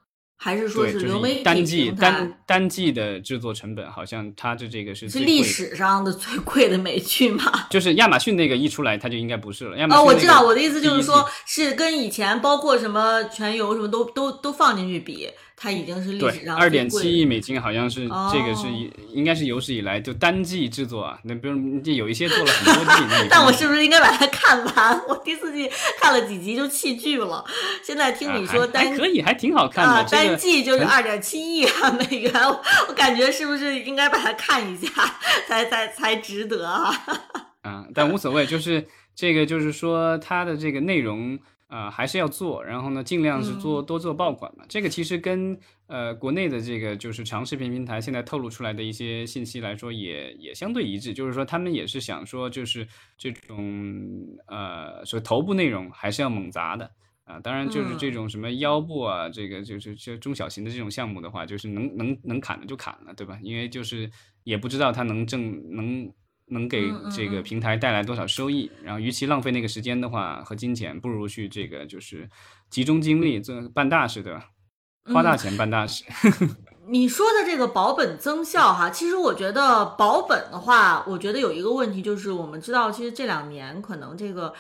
[0.41, 7.51] 还是说是流媒体单季单单季的制作成本，好像它的这个是是历史上的最贵的美剧嘛？
[7.71, 9.77] 就是亚马逊那个一出来，它就应该不是了。
[9.77, 15.29] 亚马哦，我知道，我的意思就是说，是跟以前包括什么全游什么都都都放进去比，
[15.61, 18.67] 它已经是历史对，上二点七亿美金好像是这个是
[19.13, 25.03] 应该是有史以来就单季制作啊，那不是这有一些做了很多季， 但我是不是应该把它看完？
[25.09, 25.69] 我第四季
[26.01, 27.45] 看了几集就弃剧了。
[27.83, 30.09] 现在听你说单还可以，还挺好看啊，的。
[30.09, 34.89] 这个单季就是很二点七亿啊 美元，我我感觉是不是应该把它看一下，
[35.49, 36.95] 才才才值得啊？
[37.63, 44.65] 啊，但无所谓，就是这个，就是说它的这个内容啊、还是要做，然后呢，尽量是嗯做、多做爆款嘛。
[44.69, 54.03] 这个其实跟呃国内的这个就是长视频平台现在透露出来的一些信息来说也，也相对一致，就是说他们也是想说，就是这种
[54.47, 56.91] 呃，说头部内容还是要猛砸的。
[57.25, 63.39] 啊，当然就是这嗯种什么腰部啊，这个就是这中小型的这种项目的话，就是能能能砍的就砍了，对吧？
[63.43, 64.11] 因为就是
[64.45, 66.11] 也不知道它能挣能
[66.51, 72.29] 能给这个嗯平台带来多少收益，然后与其浪费那个时间的话和金钱，不如去这个就是
[72.71, 74.51] 集中精力做办大事，对吧？
[75.13, 76.05] 花大嗯钱办大事。
[76.91, 84.55] 你说的这个保本增效哈，其实我觉得保本的话，我觉得有一个问题就是，我们知道其实这两年可能这个。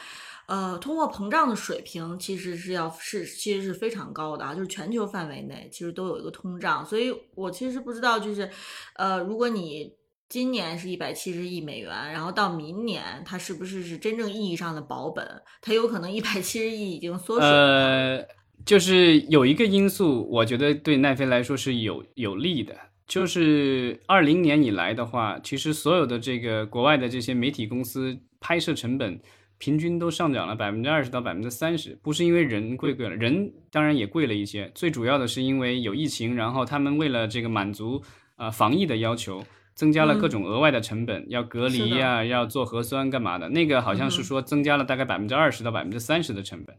[0.48, 8.50] 呃，通货膨胀的水平其实是要是其实是非常高的啊，就是全球范围内其实都有一个通胀，所以我其实不知道就是，
[8.94, 9.92] 呃，如果你
[10.28, 15.26] 今年是一百七十亿美元，然后到明年它是不是是真正意义上的保本？
[15.62, 17.56] 它有可能一百七十亿已经缩水了。
[17.56, 18.26] 呃，
[18.66, 29.18] 就是有一个因素，我觉得对奈飞来说是有有利的，就是二零年以来的话，其实所有的这个国外的这些媒体公司拍摄成本
[29.56, 38.02] 平均都上涨了百分之二十到百分之三十，不是因为人贵贵了，人当然也贵了一些，最主要的是因为有疫情，然后他们为了这个满足
[38.36, 39.42] 呃防疫的要求。
[39.78, 43.48] 增加了各嗯种额外的成本，要隔离呀、要做核酸干嘛的？
[43.50, 46.76] 那个好像是嗯说增加了大概百分之二十到百分之三十的成本。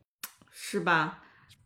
[0.52, 1.20] 是吧？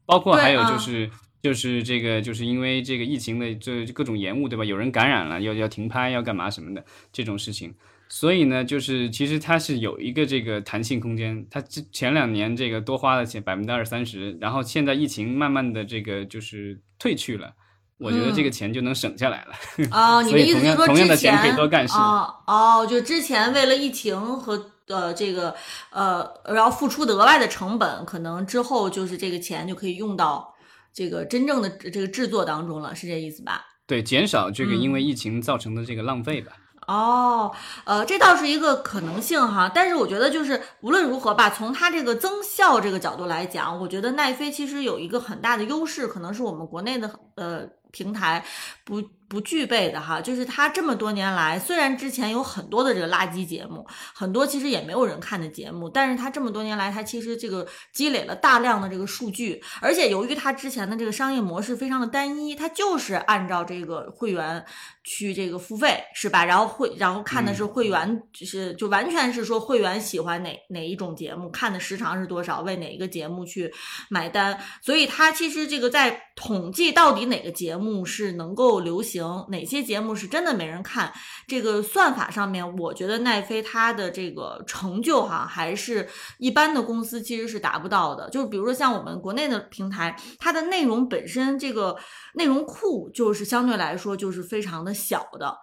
[0.06, 1.10] 包括还有就是、
[1.42, 4.64] 就是这个就是因为这个疫情的这各种延误，对吧？
[4.64, 7.74] 有人感染了，要要停拍，要干嘛什么的这种事情，
[8.08, 11.48] 所以呢，就是其实它是有一个这个弹性空间。
[11.50, 17.56] 它之前两年这个多花了钱百分之二三十，然后现在疫情慢慢的这个就是退去了。
[18.04, 19.54] 我觉得这个钱就能省下来了。
[19.92, 25.56] 哦，你的意思同样同样是说之前的钱可以多干事哦哦，就之前为了疫情和呃这个
[25.90, 30.54] 呃然后付出的额外的成本，可能之后就是这个钱就可以用到
[30.94, 33.66] 这个真正的这个制作当中了，是这意思吧？
[33.88, 36.52] 对，减少这个因为嗯疫情造成的这个浪费吧。
[36.86, 37.50] 哦，
[37.86, 48.44] 呃，这倒是一个可能性哈，但是我觉得就是无论如何吧，从它这个增效这个角度来讲，我觉得奈飞其实有一个很大的优势，可能是我们国内的呃平台
[48.84, 64.64] 不不具备的哈，就是他这么多年来，虽然之前有很多的这个垃圾节目，很多其实也没有人看的节目，但是他这么多年来，他其实这个积累了大量的这个数据，而且由于他之前的这个商业模式非常的单一，他就是按照这个会员
[65.04, 66.46] 去这个付费是吧？
[66.46, 73.74] 然后会然后看的是会员，就是就完全是说会员喜欢哪哪一种节目，看的时长是多少，为哪一个节目去
[74.10, 81.12] 买单，所以他其实这个在统计到底哪个节目是能够流行，哪些节目是真的没人看，
[81.48, 86.08] 这个算法上面，我觉得奈飞它的这个成就哈，还是
[86.38, 88.30] 一般的公司其实是达不到的。
[88.30, 91.98] 就是比如说像我们国内的平台，它的内容本身这个
[92.36, 95.56] 内容库就是相对来说就是非常的小的，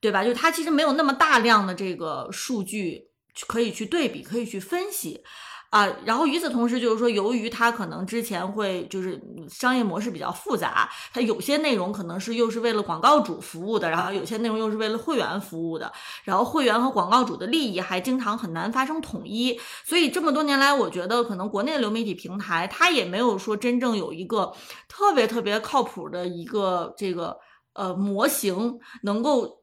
[0.00, 0.24] 对吧？
[0.24, 3.08] 就它其实没有那么大量的这个数据
[3.46, 5.22] 可以去对比，可以去分析。
[5.70, 15.92] 啊，然后与此同时，就是说，由于它可能之前会就是商业模式比较复杂，它有些内容可能是又是为了广告主服务的，然后有些内容又是为了会员服务的，
[16.24, 24.52] 然后会员和广告主的利益还经常很难发生统一，所以这么多年来，我觉得可能国内的流媒体平台它也没有说真正有一个
[24.88, 27.38] 特别特别靠谱的一个这个
[27.74, 29.60] 呃模型能够。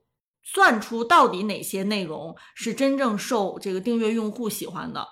[0.49, 5.05] 算出到底哪些内容是真正受这个订阅用户喜欢的，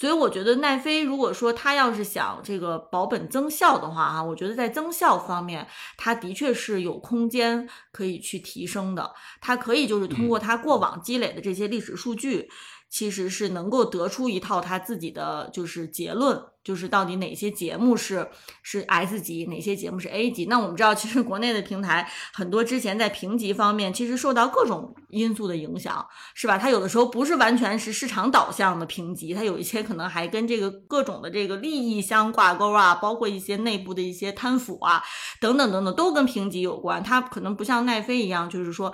[0.00, 5.66] 所以我觉得奈飞如果说他要是想这个保本增效的话，哈，我觉得在增效方面，
[5.98, 9.12] 它的确是有空间可以去提升的。
[9.42, 12.48] 它可以就是通过它过往积累的这些历史数据，
[12.90, 18.28] 其实是能够得出一套他自己的就是结论，就是到底哪些节目是
[18.64, 20.46] 是 S 级，哪些节目是 A 级。
[20.46, 26.58] 那我们知道，其实国内的平台很多之前在评级方面，其实受到各种因素的影响，是吧？
[26.58, 35.00] 它有的时候不是完全是市场导向的评级，它有一些可能还跟这个各种的这个利益相挂钩啊，包括一些内部的一些贪腐啊，
[35.40, 37.00] 等等等等，都跟评级有关。
[37.00, 38.92] 它可能不像奈飞一样，就是说。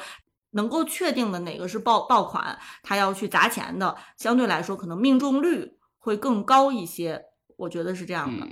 [0.56, 7.22] 能够确定的哪个是爆爆款，他要去砸钱的，相对来说可能命中率会更高一些，
[7.56, 8.48] 我觉得是这样的。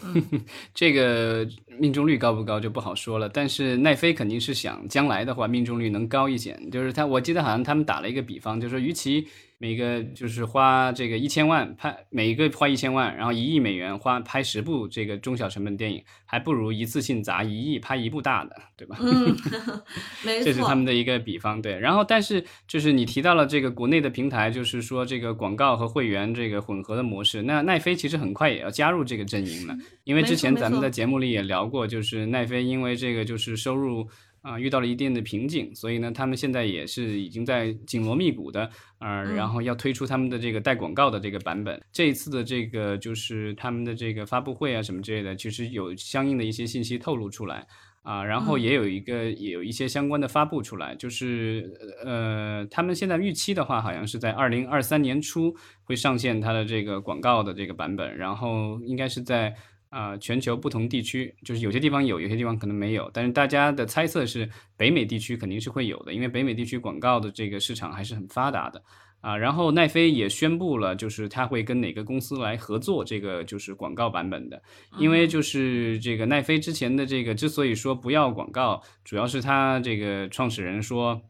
[0.72, 1.46] 这个
[1.78, 9.28] 命中率高不高就不好说了，但是奈飞肯定是想将来的话命中率能高一些，就是他我记得好像他们打了一个比方，就是说与其。
[9.62, 18.96] 每个就是花这个一千万拍，每一个花一千万，然后一亿美元花拍十部这个中小成本电影，还不如一次性砸一亿拍一部大的，对吧？
[19.02, 19.36] 嗯，
[20.24, 21.78] 没错，这是他们的一个比方，对。
[21.78, 34.08] 然后，但是就是你提到了这个国内的平台，就是说这个广告和会员这个混合的模式，那奈飞其实很快也要加入这个阵营了，因为之前咱们在节目里也聊过，就是奈飞因为这个就是收入。
[34.42, 41.78] 啊，遇到了一定的瓶颈，所以呢，他们现在也是已经在紧锣密鼓的，呃，然后要推出他们的这个带广告的这个版本。
[41.92, 47.66] 这一次的这个就是他们的这个发布会啊什么之类的，其实有相应的一些信息透露出来
[48.02, 51.70] 啊，然后也有一个也有一些相关的发布出来，就是
[52.02, 59.54] 呃，他们现在预期的话，好像是在二零二三年初会上线它的这个广告的这个版本，然后应该是在。
[59.90, 63.10] 啊，全球不同地区就是有些地方有，有些地方可能没有。
[63.12, 68.80] 但是大家的猜测是，北美地区肯定是会有的，因为北美地区广告的这个市场还是很发达的
[69.20, 69.36] 啊。
[69.36, 74.62] 然后奈飞也宣布了，就是他会跟哪个公司来合作这个就是广告版本的。
[74.96, 81.20] 因为就是这个奈飞之前的这个之所以说不要广告，主要是他这个创始人说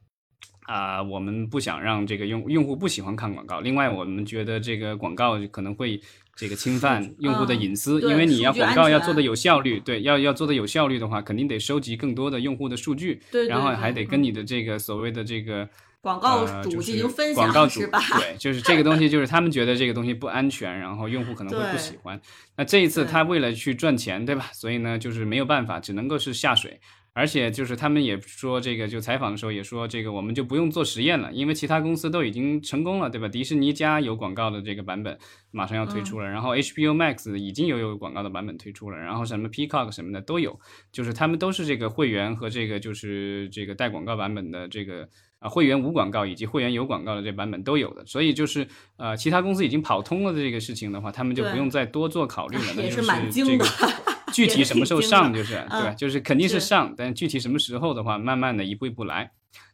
[0.67, 3.61] 啊，我们不想让这个用用户不喜欢看广告。
[3.61, 5.99] 另外，我们觉得这个广告可能会。
[6.37, 15.69] 这个侵犯用户的隐私，因为你要广告要做的有效率，对，要要做的有效率的话，肯定得收集更多的用户的数据，对，然后还得跟你的这个所谓的这个
[16.01, 18.01] 广告主进行分享，广告主是吧？
[18.19, 22.19] 对，就是这个东西，就是他们觉得这个东西不安全，然后用户可能会不喜欢。
[22.57, 24.51] 那这一次他为了去赚钱，对吧？
[24.53, 26.81] 所以呢，就是没有办法，只能够是下水。
[27.21, 33.29] 而且就是他们也说这个，就采访的时候也说这个，我们就不用做实验了，因为其他公司都已经成功了，对吧？
[33.29, 35.19] 迪士尼家有广告的这个版本
[35.51, 40.59] 马上要推出了，然后 HBO Max 已经有有广告的版本推出了，然后什么 Peacock 什么的都有，
[40.91, 45.07] 就是他们都是这个会员和这个就是这个带广告版本的这个
[45.41, 48.67] 啊会员无广告以及会员有广告的这版本都有的，所以就是
[48.97, 53.03] 呃其他公司已经跑通了的这个事情的话，他们就不用再多做考虑了，那就是
[53.45, 53.67] 这个。
[54.35, 59.31] 具体什么时候上就是对，就是肯定是上，但具体什么时候的话，慢慢的一步一步来。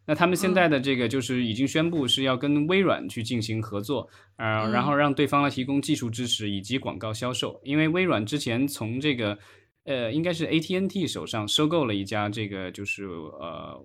[0.09, 7.61] 那他们现在的这个就是已经宣布是要跟微软去进行合作，呃，然后让对方来提供技术支持以及广告销售。
[7.65, 9.37] 因为微软之前从这个
[9.85, 13.77] 呃应该是 AT&T 手上收购了一家这个就是呃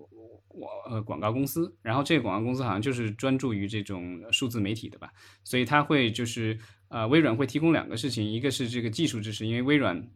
[0.46, 5.10] 广呃广告公司，然后这个广告公司好像就是专注于这种数字媒体的吧，
[5.42, 6.56] 所以它会就是
[6.88, 10.08] 呃微软会提供两个事情，一个是这个技术支持，因为微软。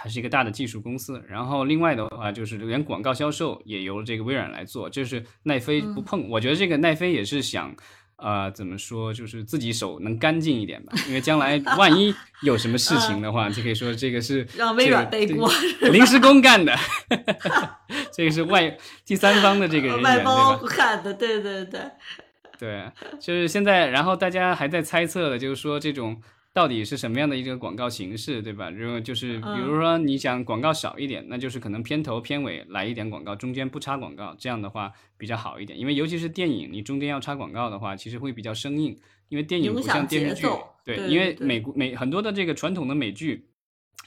[0.00, 6.28] 它是一个大的技术公司，然后另外的话就是连广告销售也由这个微软来做，就是奈飞不碰。
[6.28, 7.74] 我觉得这个奈飞也是想，
[8.14, 15.50] 呃，怎么说，就是自己手能干净一点吧，因为将来万一有什么事情的话，就可以说这个是 让微软背锅，
[15.90, 16.72] 临时工干的，
[18.14, 21.80] 这个是外第三方的这个人员外包干的，对对对，
[22.56, 26.22] 对，就是现在，然后大家还在猜测的，就是说这种。
[26.58, 28.68] 到底是什么样的一个广告形式，对吧？
[28.68, 35.78] 如果就是比如说你想广告少一点，那就是可能片头片尾来一点广告，中间不插广告，这样的话比较好一点。
[35.78, 38.98] 因为尤其是电影，你中间要插广告的话，其实会比较生硬。
[39.28, 40.48] 因为电影不像电视剧，
[40.84, 43.47] 对，因为美国美很多的这个传统的美剧。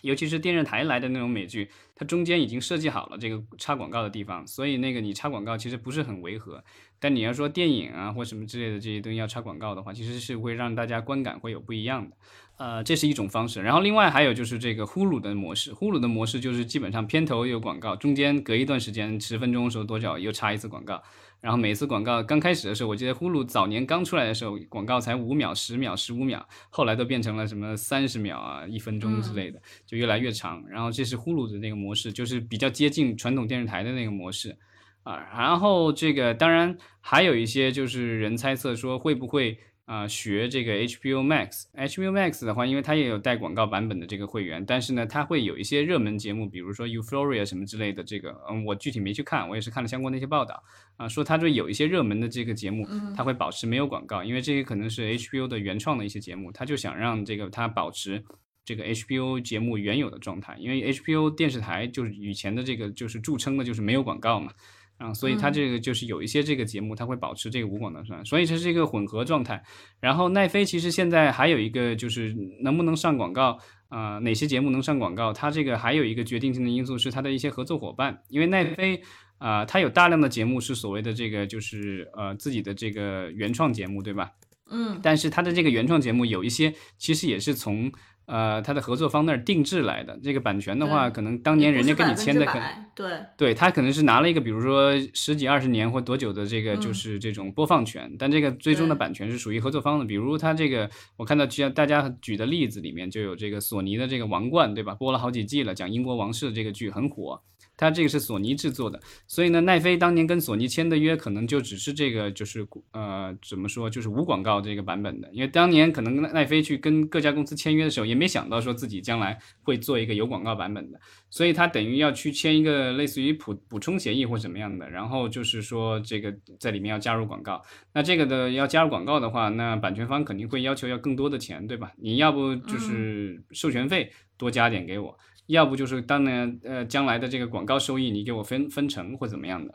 [0.01, 6.63] 尤其是电视台来的那种美剧，它中间已经设计好了这个插广告的地方，所以那个你插广告其实不是很违和。
[6.99, 12.15] 但你要说电影啊或什么之类的这些东西要插广告的话，其实是会让大家观感会有不一样的。
[12.57, 13.61] 呃，这是一种方式。
[13.61, 21.01] 然后另外还有就是这个呼噜的模式，呼噜的模式就是基本上片头有广告，中间隔一段时间十分钟的时候多少又插一次广告。
[21.41, 30.63] 然后每次广告刚开始的时候，我记得呼噜早年刚出来的时候，广告才五秒、十秒、十五秒，后来都变成了什么三十秒啊、一分钟之类的，就越来越长。
[30.69, 34.55] 然后这是呼噜的那个模式，就是比较接近传统电视台的那个模式
[35.03, 35.17] 啊。
[35.33, 39.57] 然后这个当然还有一些就是人猜测说会不会。
[39.91, 50.63] 啊，学这个 HBO Max，HBO Max 的话，因为它也有带广告版本的这个会员，但是呢，它会有一些热门节目，比如说 Euphoria 什么之类的，这个，嗯，我具体没去看，我也是看了相关的一些报道，
[50.95, 52.87] 啊，说它这有一些热门的这个节目，
[53.17, 58.23] 它会保持没有广告，因为这些可能是 HBO 的原创的一些节目，它就想让这个它保持
[58.63, 64.53] 这个 HBO 节目原有的状态，因为 HBO 电视台就是以前的这个就是著称的就是没有广告嘛。
[65.01, 69.63] 啊，所以它这个就是有一些这个节目，它会保持这个无广告算，所以这是一个混合状态。
[69.99, 73.57] 然后奈飞其实现在还有一个就是能不能上广告
[73.89, 74.19] 啊？
[74.19, 75.33] 哪些节目能上广告？
[75.33, 79.01] 它这个还有一个决定性的因素是它的一些合作伙伴，因为奈飞
[79.39, 84.29] 啊，它有大量的节目是所谓的这个就是呃自己的这个原创节目，对吧？
[84.69, 87.91] 嗯，但是它的这个原创节目有一些其实也是从。
[88.31, 92.57] 呃，他的合作方那儿定制来的这个版权的话，可能当年人家跟你签的，可
[92.95, 100.05] 对对，他可能是拿了一个，比如说十几二十年或多久的这个就是这种播放权，但这个最终的版权是属于合作方的。
[100.05, 104.95] 比如他这个，我看到像大家举的例子里面就有这个索尼的这个《王冠》，对吧？
[104.95, 107.41] 播了好几季了，讲英国王室的这个剧很火。
[107.81, 115.27] 它这个是索尼制作的，所以呢，奈飞当年跟索尼签的约可能就只是这个，就是呃，怎么说，就是无广告这个版本的。
[115.33, 120.99] 因为当年可能奈飞去跟各家公司签约的时候，也没想到说自己将来会做一个有广告版本的，
[121.31, 127.59] 所以他等于要去签一个类似于补补充协议或怎么样的，然后就是说这个在里面要加入广告。
[127.95, 131.91] 那这个的要加入广告的话，那版权方肯定会要求要更多的钱，对吧？
[131.97, 135.17] 你要不就是授权费多加点给我。
[135.51, 139.73] 要不就是当年呃将来的这个广告收益你给我分分成或怎么样的，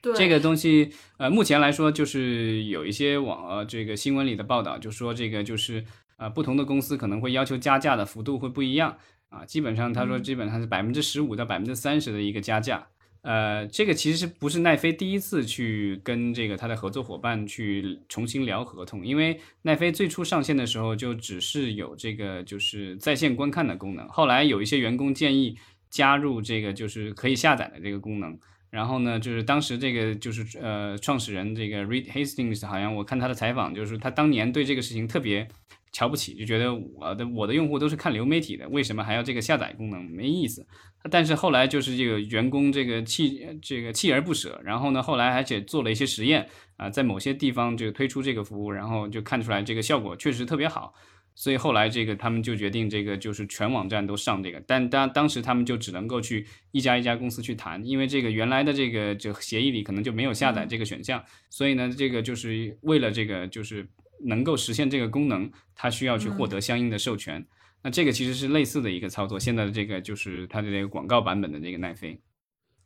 [0.00, 0.14] 对。
[0.14, 5.84] 这个东西呃目前来说就是有一些网呃这个新闻里的报道就说这个就是
[6.16, 8.96] 呃不同的公司可能会要求加价的幅度会不一样。
[9.28, 12.86] 啊基本上他说基本上是百分之十五到百分之三十的一个加价。
[13.22, 25.56] 呃，这个其实不是奈飞第一次去跟这个他的合作伙伴去重新聊合同，因为奈飞最初上线的时候就只是有这个就是在线观看的功能，后来有一些员工建议
[25.88, 28.36] 加入这个就是可以下载的这个功能，
[28.70, 35.48] 然后呢，就是当时这个就是呃创始人这个 Reed Hastings 好像我看他的采访，就是他当年对这个事情特别。
[35.92, 40.02] 瞧不起，就觉得我的我的用户都是看流媒体的，为什么还要这个下载功能？
[40.10, 40.66] 没意思。
[41.10, 50.94] 但是后来就是这个员工这个锲这个锲而不舍，然后呢，后来而且做了一些实验啊，在某些地方就推出这个服务，然后就看出来这个效果确实特别好，
[51.34, 63.86] 所以后来这个他们就决定这个就是全网站都上这个，但当当时他们就只能够去一家一家公司去谈，因为这个原来的这个就协议里可能就没有下载这个选项，所以呢，这个就是为了这个就是。
[64.24, 67.44] 能够实现这个功能，它需要去获得相应的授权。
[67.82, 69.38] 那这个其实是类似的一个操作。
[69.38, 72.20] 现在的这个就是它的这个广告版本的这个奈飞。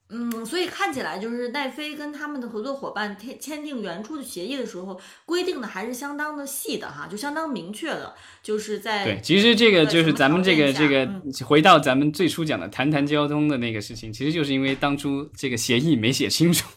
[0.08, 9.20] 嗯，所以看起来就是奈飞跟他们的合作伙伴签签订原初的协议的时候，规定的还是相当的细的哈，就相当明确的，就是在对。
[9.20, 11.08] 其实这个就是咱们这个这个
[11.44, 16.68] 回到咱们最初讲的谈谈交通的那个事情，其实就是因为当初这个协议没写清楚，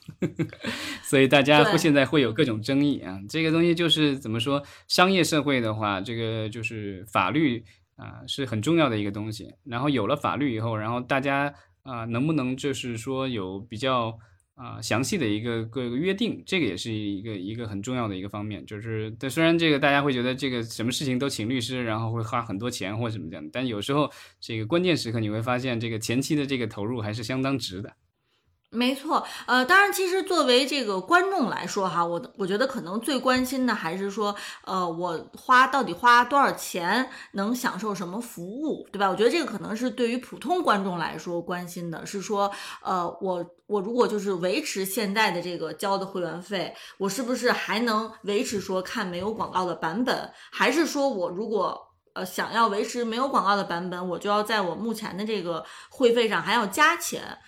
[1.05, 3.19] 所以大家会现在会有各种争议啊。
[3.29, 7.63] 这个东西就是怎么说，商业社会的话，这个就是法律
[7.95, 9.53] 啊是很重要的一个东西。
[9.65, 11.53] 然后有了法律以后，然后大家。
[11.83, 14.17] 啊，能不能就是说有比较
[14.55, 18.65] 啊详细的一个个约定，这个也是一个一个很重要的一个方面。
[18.65, 27.93] 就是，对虽然这个大家会觉得这个什么事情都请律师，然后会花很多钱或什么这样，但有时候这个关键时刻你会发现，这个前期的这个投入还是相当值的。
[28.71, 39.09] 没错，呃，当然，其实作为这个观众来说，哈，我我觉得可能最关心的还是说，呃，我花到底花多少钱能享受什么服务，对吧？
[39.09, 42.51] 我觉得这个可能是对于普通观众来说关心的，是说，
[42.83, 50.31] 呃，我我如果就是维持现在的这个交的会员费，我是不是还能维持说看没有广告的版本？
[50.51, 51.75] 还是说我如果
[52.13, 57.39] 呃想要维持没有广告的版本，我就要在我目前的这个会费上还要加钱？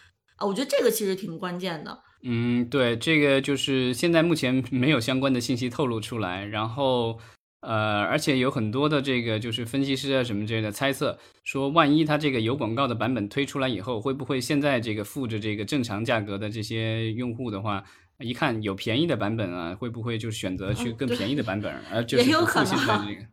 [0.46, 2.00] 我觉得这个其实挺关键的。
[2.24, 7.20] 嗯，对，这个就是现在目前 没有相关的信息透露出来，然后
[7.62, 17.84] 呃，而且有很多的这个就是分析师啊什么之类的猜测，说万一它这个有广告的版本推出来以后，会不会现在这个付着这个正常价格的这些用户的话，
[18.20, 23.26] 一看有便宜的版本啊，会不会就选择去更便宜的版本，而 就是不付现在这个？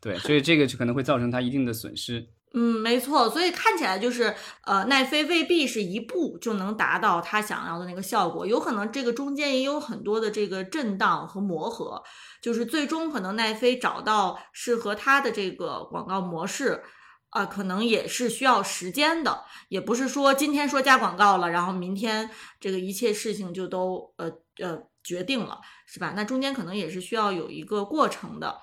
[0.00, 2.24] 对，所以这个就可能会造成它一定的损失。
[2.54, 4.34] 嗯，没错，所以看起来就是，
[4.64, 12.02] 呃，奈飞未必是一步就能达到他想要的那个效果，有可能这个中间也有很多的这个震荡和磨合，
[12.40, 16.82] 就是最终可能奈飞找到适合他的这个广告模式，
[17.28, 24.30] 啊，可能也是需要时间的，也不是说今天说加广告了，然后明天这个一切事情就都呃
[24.64, 26.14] 呃决定了，是吧？
[26.16, 28.56] 那中间可能也是需要有一个过程的。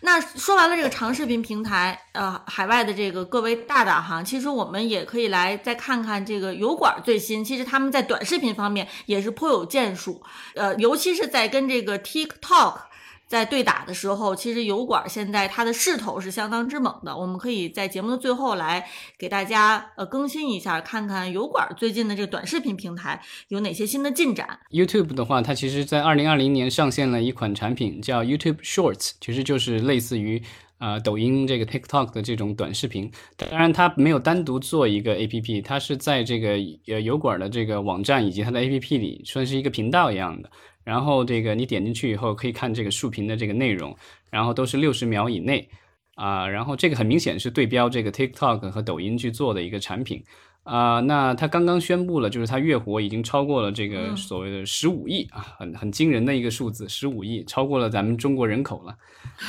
[0.00, 7.44] 那说完了这个长视频平台，呃，海外的这个各位大大哈，其实我们也可以来再看看这个油管最新。
[7.44, 10.22] 其实他们在短视频方面也是颇有建树，
[10.54, 12.87] 呃，尤其是在跟这个 TikTok。
[13.28, 17.14] 在对打的时候，其实油管现在它的势头是相当之猛的。
[17.14, 24.58] 我们可以在节目的最后来给大家呃更新一下，看看油管最近的这个短视频平台有哪些新的进展。
[24.70, 30.42] YouTube 的话，它其实在二零二零年上线了一款产品，叫 YouTube Shorts，其实就是类似于
[30.78, 33.12] 呃抖音这个 TikTok 的这种短视频。
[33.36, 36.56] 当然，它没有单独做一个 APP，它是在这个
[36.86, 40.50] 呃油管的这个网站以及它的 APP 里，算是一个频道一样的。
[40.88, 43.94] 然后这个你点进去以后，可以看这个竖屏的这个内容，
[44.30, 45.68] 然后都是六十秒以内
[46.14, 46.48] 啊。
[46.48, 50.24] 然后这个很明显是对标这个 TikTok 和抖音去做的一个产品。
[50.68, 58.94] 啊，那他刚刚宣布了，就是他月活已经超过了这个所谓的十五亿啊，很很惊人的一个数字，十五亿，超过了咱们中国人口了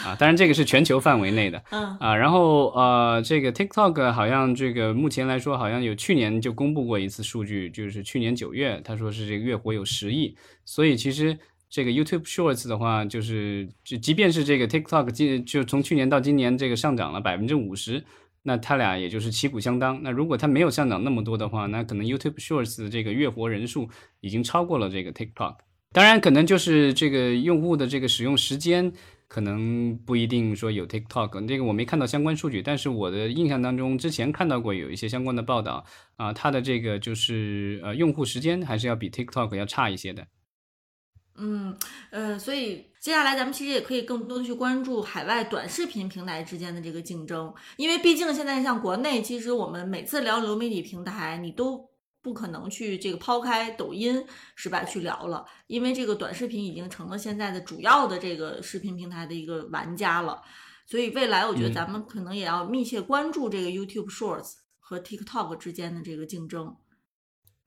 [0.05, 0.15] 啊。
[0.15, 11.37] 当然这个是全球范围内的，嗯啊，然后呃，这个 TikTok 好像这个目前来说，好像有去年就公布过一次数据，就是去年九月，他说是这个月活有十亿，所以其实
[11.69, 18.05] 这个 YouTube Shorts 的话，就是就即便是这个 TikTok 今就从去年到今年这个上涨了百分之五十。
[18.49, 20.01] 那它俩也就是旗鼓相当。
[20.01, 23.87] 那如果它没有上涨那么多的话，那可能 YouTube Shorts 的这个月活人数
[24.21, 25.57] 已经超过了这个 TikTok。
[25.91, 28.91] 当然，可能就是这个用户的这个使用时间
[29.27, 31.45] 可能不一定说有 TikTok。
[31.45, 35.85] 这个我没看到相关数据，但是我的印象当中，之前看到过有一些相关的报道
[36.15, 40.25] 啊，它的这个就是呃用户时间还是要比 TikTok 要差一些的。
[41.39, 41.77] 嗯，
[42.11, 51.89] 呃，所以接下来咱们其实也可以更多的去关注海外短视频平台之间的这个竞争，因为毕竟现在像国内，其实我们每次聊流媒体平台，你都
[52.21, 54.25] 不可能去这个抛开抖音
[54.55, 60.41] 是吧去聊了，因为这个短视频已经成了现在的主要的这个视频平台的一个玩家了，
[60.85, 66.75] 所以未来我觉得咱们可能也要密切关注这个 YouTube Shorts 和 TikTok 之间的这个竞争。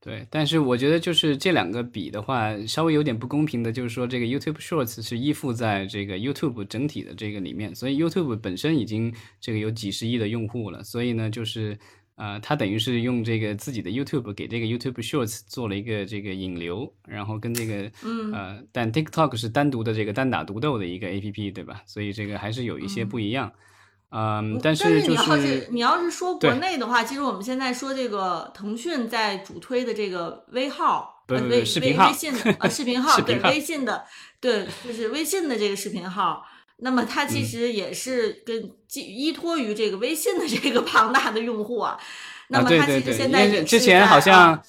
[0.03, 11.79] 对，但是我觉得就是这两个比的话，稍微有点不公平的，就是说这个 YouTube Shorts 是依附在这个 YouTube 整体的这个里面，所以 YouTube 本身已经这个有几十亿的用户了，所以呢，就是
[12.15, 17.89] 呃，它等于是用这个自己的 YouTube 给这个 YouTube Shorts 做了一个这个引流，然后跟这个
[18.33, 21.81] 呃，但 TikTok 是单独的这个单打独斗的一个 APP，对吧？
[21.85, 23.49] 所以这个还是有一些不一样。
[23.55, 23.59] 嗯，
[24.61, 31.65] 但是你要是你要是说国内的话，其实我们现在说这个腾讯在主推的这个微号，微微微
[32.13, 34.05] 信的呃视频号， 对微信的，
[34.39, 36.45] 对就是微信的这个视频号，
[36.77, 41.97] 那么它其实也是跟依托于这个微信的这个 庞大的用户啊，
[42.49, 44.61] 那么它其实现在之前好像。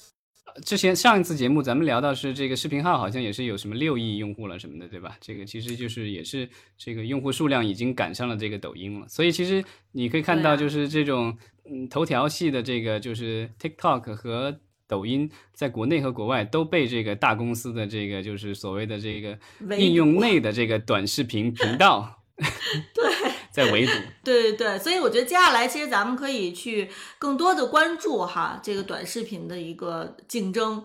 [0.63, 5.17] 之前上一次节目咱们聊到是这个视频号好像也是有什么六亿用户了什么的，对吧？
[5.19, 6.47] 这个其实就是也是
[6.77, 9.07] 这个用户数量已经赶上了这个抖音了。
[9.09, 11.37] 所以其实你可以看到，就是这种
[11.69, 19.37] 嗯头条系的这个就是 TikTok 和抖音，在国内和国外都被这个大公司的这个就是所谓的这个
[19.77, 22.23] 应用内的这个短视频频道
[22.95, 23.34] 对。
[23.55, 23.91] 在围堵，
[24.23, 30.83] 对对对，所以我觉得接下来其实咱们可以去更多的关注哈这个短视频的一个竞争，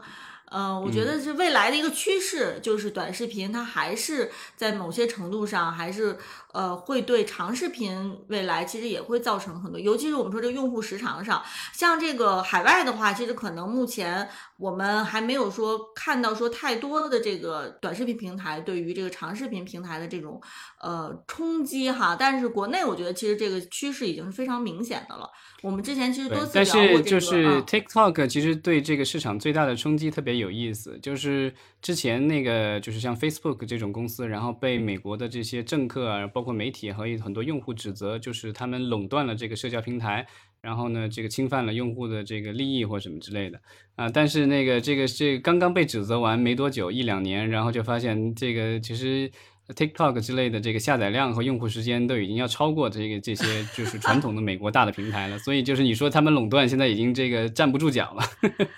[0.53, 6.17] 嗯，我觉得是未来的一个趋势，就是短视频它还是在某些程度上还是。
[6.53, 11.41] 呃，会对长视频未来其实也会造成很多，尤其是我们说这个用户时长上，
[11.73, 14.29] 像这个海外的话，其实可能目前
[14.61, 20.41] 我们还没有说看到说太多的这个短视频平台对于这个长视频平台的这种
[20.81, 22.15] 呃冲击哈。
[22.15, 25.29] 但是国内我觉得其实这个趋势已经是非常明显的了。
[25.63, 26.95] 我们之前其实多次聊过这个。
[26.95, 31.53] 但是就是 TikTok 其实对这个市场最大的冲击特别有意思，就是
[31.83, 36.21] 之前那个就是像 Facebook 这种公司，然后被美国的这些政客啊。
[36.33, 40.27] 包括媒体和很多用户指责，就是他们垄断了这个社交平台，
[40.63, 43.61] 然后呢，这个侵犯了用户的这个利益或什么之类的
[43.97, 44.09] 啊。
[44.09, 49.31] 但是那个这个这刚刚被指责完没多久，一两年，然后就发现这个其实
[49.69, 55.39] TikTok 之类的这个下载量和用户时间都已经要超过这个这些就是传统的美国大的平台了。
[55.39, 58.23] 所以就是你说他们垄断，现在已经这个站不住脚了。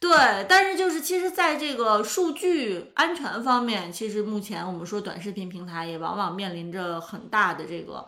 [0.00, 8.06] 对，但是就是其实，在这个数据安全方面，其实目前我们说短视频平台也往往面临着很大的这个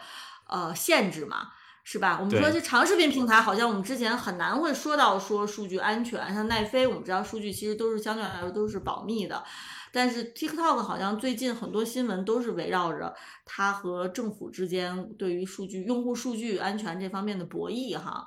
[0.48, 1.48] 呃限制嘛，
[1.84, 2.18] 是吧？
[2.20, 9.42] 我们说这长视频平台，好像我们之前很难会说到说数据安全，像奈飞，我们知道数据其实都是相对来说都是保密的，
[9.90, 13.12] 但是 TikTok 好像最近很多新闻都是围绕着
[13.44, 18.26] 它和政府之间对于数据用户数据安全这方面的博弈哈。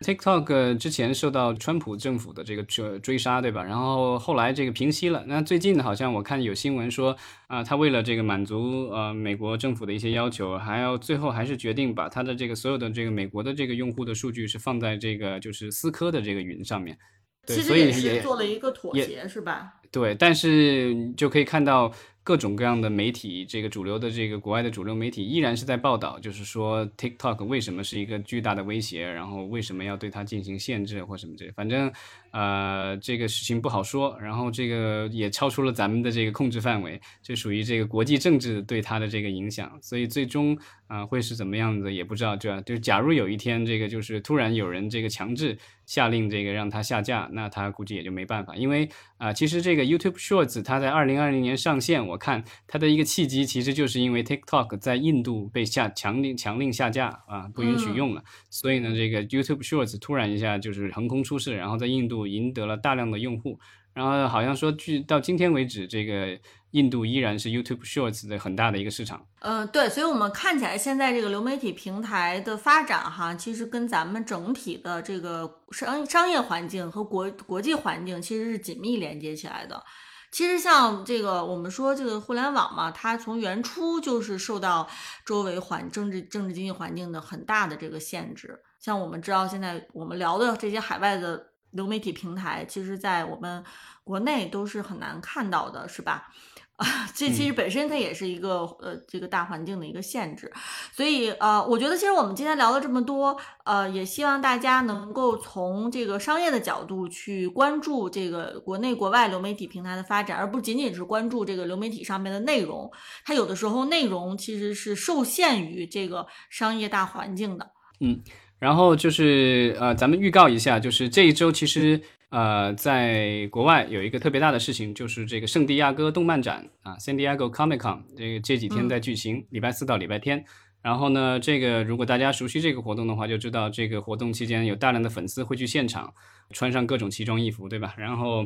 [0.00, 3.62] TikTok 之前受到川普政府的这个追追杀，对吧？
[3.62, 5.24] 然后后来这个平息了。
[5.26, 7.16] 那最近好像我看有新闻说，
[7.46, 16.98] 啊，他为了这个满足呃美国政府的一些要求，还要最后还是决定把他的这个所有的这个美国的这个用户的数据是放在这个就是思科的这个云上面。
[17.46, 19.74] 对，所以也是做了一个妥协，是吧？
[19.90, 21.92] 对，但是就可以看到。
[22.26, 31.88] 各种各样的媒体，这个主流的这个国外的主流媒体依然是在报道，就是说 TikTok 为什么是一个巨大的威胁，然后为什么要对它进行限制或什么这，反正
[32.32, 40.58] 呃这个事情不好说，然后这个也超出了咱们的这个控制范围，这属于这个国际政治对它的这个影响，所以最终
[40.88, 52.16] 啊会是怎么样子也不知道，这就假如有一天这个就是突然有人这个强制下令这个让它下架，那它估计也就没办法，因为啊其实这个 YouTube Shorts 它在二零二零年上线我。
[52.16, 63.60] 我看它的一个契机，其实就是因为 TikTok 在印度被下强令强令下架啊，不允许用了，所以呢，这个 YouTube Shorts 突然一下就是横空出世，然后在印度赢得了大量的用户，
[63.96, 66.38] 然后好像说据到今天为止，这个
[66.72, 69.26] 印度依然是 YouTube Shorts 的很大的一个市场。
[69.40, 79.82] 嗯，对，所以我们看起来现在这个流媒体平台的发展哈，其实跟咱们整体的这个商商业环境和国国际环境其实是紧密连接起来的。
[80.30, 84.86] 其实像这个，我们说这个互联网嘛，它从原初就是受到
[85.24, 88.60] 周围环政治、政治经济环境的很大的这个限制。
[88.78, 91.42] 像我们知道，现在我们聊的这些海外的
[91.76, 93.62] 流媒体平台，其实在我们
[94.02, 96.32] 国内都是很难看到的，是吧？
[96.76, 100.52] 啊， 这其实本身它也是一个呃这个大环境的一个限制，
[100.92, 112.92] 所以呃，我觉得其实我们今天聊了这么多，呃，也希望大家能够从这个商业的角度去关注这个国内国外流媒体平台的发展，而不仅仅是关注这个流媒体上面的内容。
[113.24, 117.70] 它有的时候内容其实是受限于这个商业大环境的。
[118.00, 118.20] 嗯，
[118.58, 122.00] 然后就是呃，咱们预告一下，就是这一周其实。
[122.30, 130.44] 呃，在国外有一个特别大的事情，就是这个圣地亚哥动漫展啊，San Diego Comic Con，这个这几天在举行，礼拜四到礼拜天。
[130.82, 136.12] 然后呢，这个如果大家熟悉这个活动的话，就知道这个活动期间有大量的粉丝会去现场，
[136.50, 137.94] 穿上各种奇装异服，对吧？
[137.96, 138.44] 然后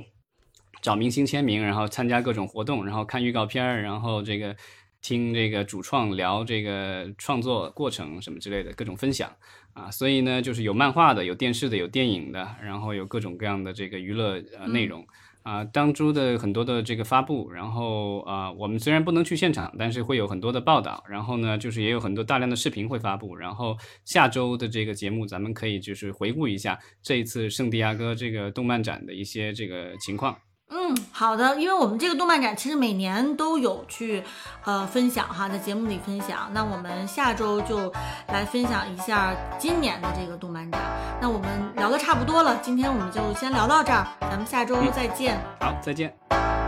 [0.83, 4.55] 找明星签名，然后参加各种活动，然后看预告片儿，然后这个
[5.03, 9.31] 听这个主创聊这个创作过程什么之类的各种分享。
[9.73, 15.07] 啊，所以呢，就是有漫画的，有电视的，有电影的，然后有各种各样的这个娱乐呃内容
[15.45, 15.65] 啊。
[15.65, 21.05] 当初的很多的这个发布，然后啊，我们虽然不能去现场，但是会有很多的报道。
[21.09, 23.37] 然后呢，就是也有很多大量的视频会发布。
[23.37, 30.37] 然后下周的这个节目，咱们可以就是回顾一下这一次圣地亚哥这个动漫展的一些这个情况。
[30.73, 34.23] 嗯，好的，因为我们这个动漫展其实每年都有去，
[34.65, 36.49] 呃，分享哈，在节目里分享。
[36.53, 37.93] 那我们下周就
[38.29, 40.81] 来分享一下今年的这个动漫展。
[41.21, 45.41] 那我们聊的差不多了，今天我们就先聊到这儿，咱们下周再见。
[45.61, 46.60] 好，再见。